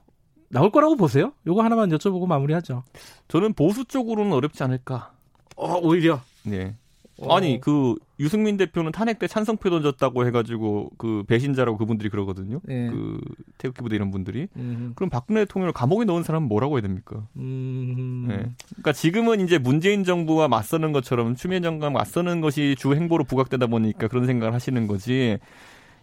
나올 0.48 0.70
거라고 0.70 0.96
보세요? 0.96 1.32
요거 1.46 1.62
하나만 1.62 1.90
여쭤보고 1.90 2.26
마무리하죠. 2.26 2.84
저는 3.28 3.54
보수 3.54 3.84
쪽으로는 3.84 4.32
어렵지 4.32 4.62
않을까. 4.62 5.12
어, 5.56 5.78
오히려. 5.78 6.20
네. 6.42 6.76
어. 7.18 7.34
아니 7.34 7.60
그 7.60 7.94
유승민 8.20 8.56
대표는 8.56 8.92
탄핵 8.92 9.18
때 9.18 9.26
찬성표 9.26 9.70
던졌다고 9.70 10.26
해가지고 10.26 10.90
그 10.98 11.24
배신자라고 11.26 11.78
그분들이 11.78 12.08
그러거든요. 12.10 12.60
네. 12.64 12.88
그 12.88 13.18
태극기 13.58 13.82
부대 13.82 13.96
이런 13.96 14.10
분들이. 14.10 14.48
음. 14.56 14.92
그럼 14.96 15.08
박근혜 15.10 15.44
대통령을 15.44 15.72
감옥에 15.72 16.04
넣은 16.04 16.22
사람은 16.22 16.48
뭐라고 16.48 16.76
해야 16.76 16.82
됩니까? 16.82 17.26
음. 17.36 18.26
네. 18.28 18.36
그러니까 18.70 18.92
지금은 18.92 19.40
이제 19.40 19.58
문재인 19.58 20.04
정부와 20.04 20.48
맞서는 20.48 20.92
것처럼 20.92 21.36
추미애 21.36 21.60
장관 21.60 21.92
맞서는 21.92 22.40
것이 22.40 22.74
주 22.78 22.94
행보로 22.94 23.24
부각되다 23.24 23.66
보니까 23.66 24.08
그런 24.08 24.26
생각을 24.26 24.52
하시는 24.54 24.86
거지. 24.86 25.38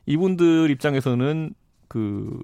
이분들 0.05 0.69
입장에서는 0.71 1.53
그 1.87 2.41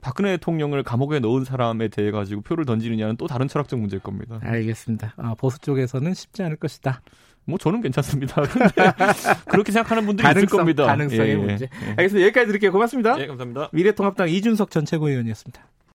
박근혜 0.00 0.32
대통령을 0.32 0.82
감옥에 0.82 1.18
넣은 1.18 1.44
사람에 1.44 1.88
대해 1.88 2.10
가지고 2.10 2.42
표를 2.42 2.64
던지느냐는 2.64 3.16
또 3.16 3.26
다른 3.26 3.48
철학적 3.48 3.78
문제일 3.78 4.00
겁니다. 4.00 4.38
알겠습니다. 4.42 5.14
아, 5.16 5.34
보수 5.34 5.58
쪽에서는 5.60 6.14
쉽지 6.14 6.42
않을 6.42 6.56
것이다. 6.56 7.02
뭐 7.48 7.58
저는 7.58 7.80
괜찮습니다. 7.80 8.42
그렇게 9.48 9.72
생각하는 9.72 10.04
분들이 10.04 10.22
가능성, 10.22 10.44
있을 10.44 10.56
겁니다. 10.58 10.84
가능성의 10.84 11.30
예, 11.30 11.34
문제. 11.34 11.64
예. 11.64 11.88
알겠습니다. 11.90 12.26
여기까지 12.26 12.46
드릴게요. 12.46 12.72
고맙습니다. 12.72 13.18
예, 13.20 13.26
감사합니다. 13.26 13.70
미래통합당 13.72 14.28
이준석 14.28 14.70
전 14.70 14.84
최고위원이었습니다. 14.84 15.66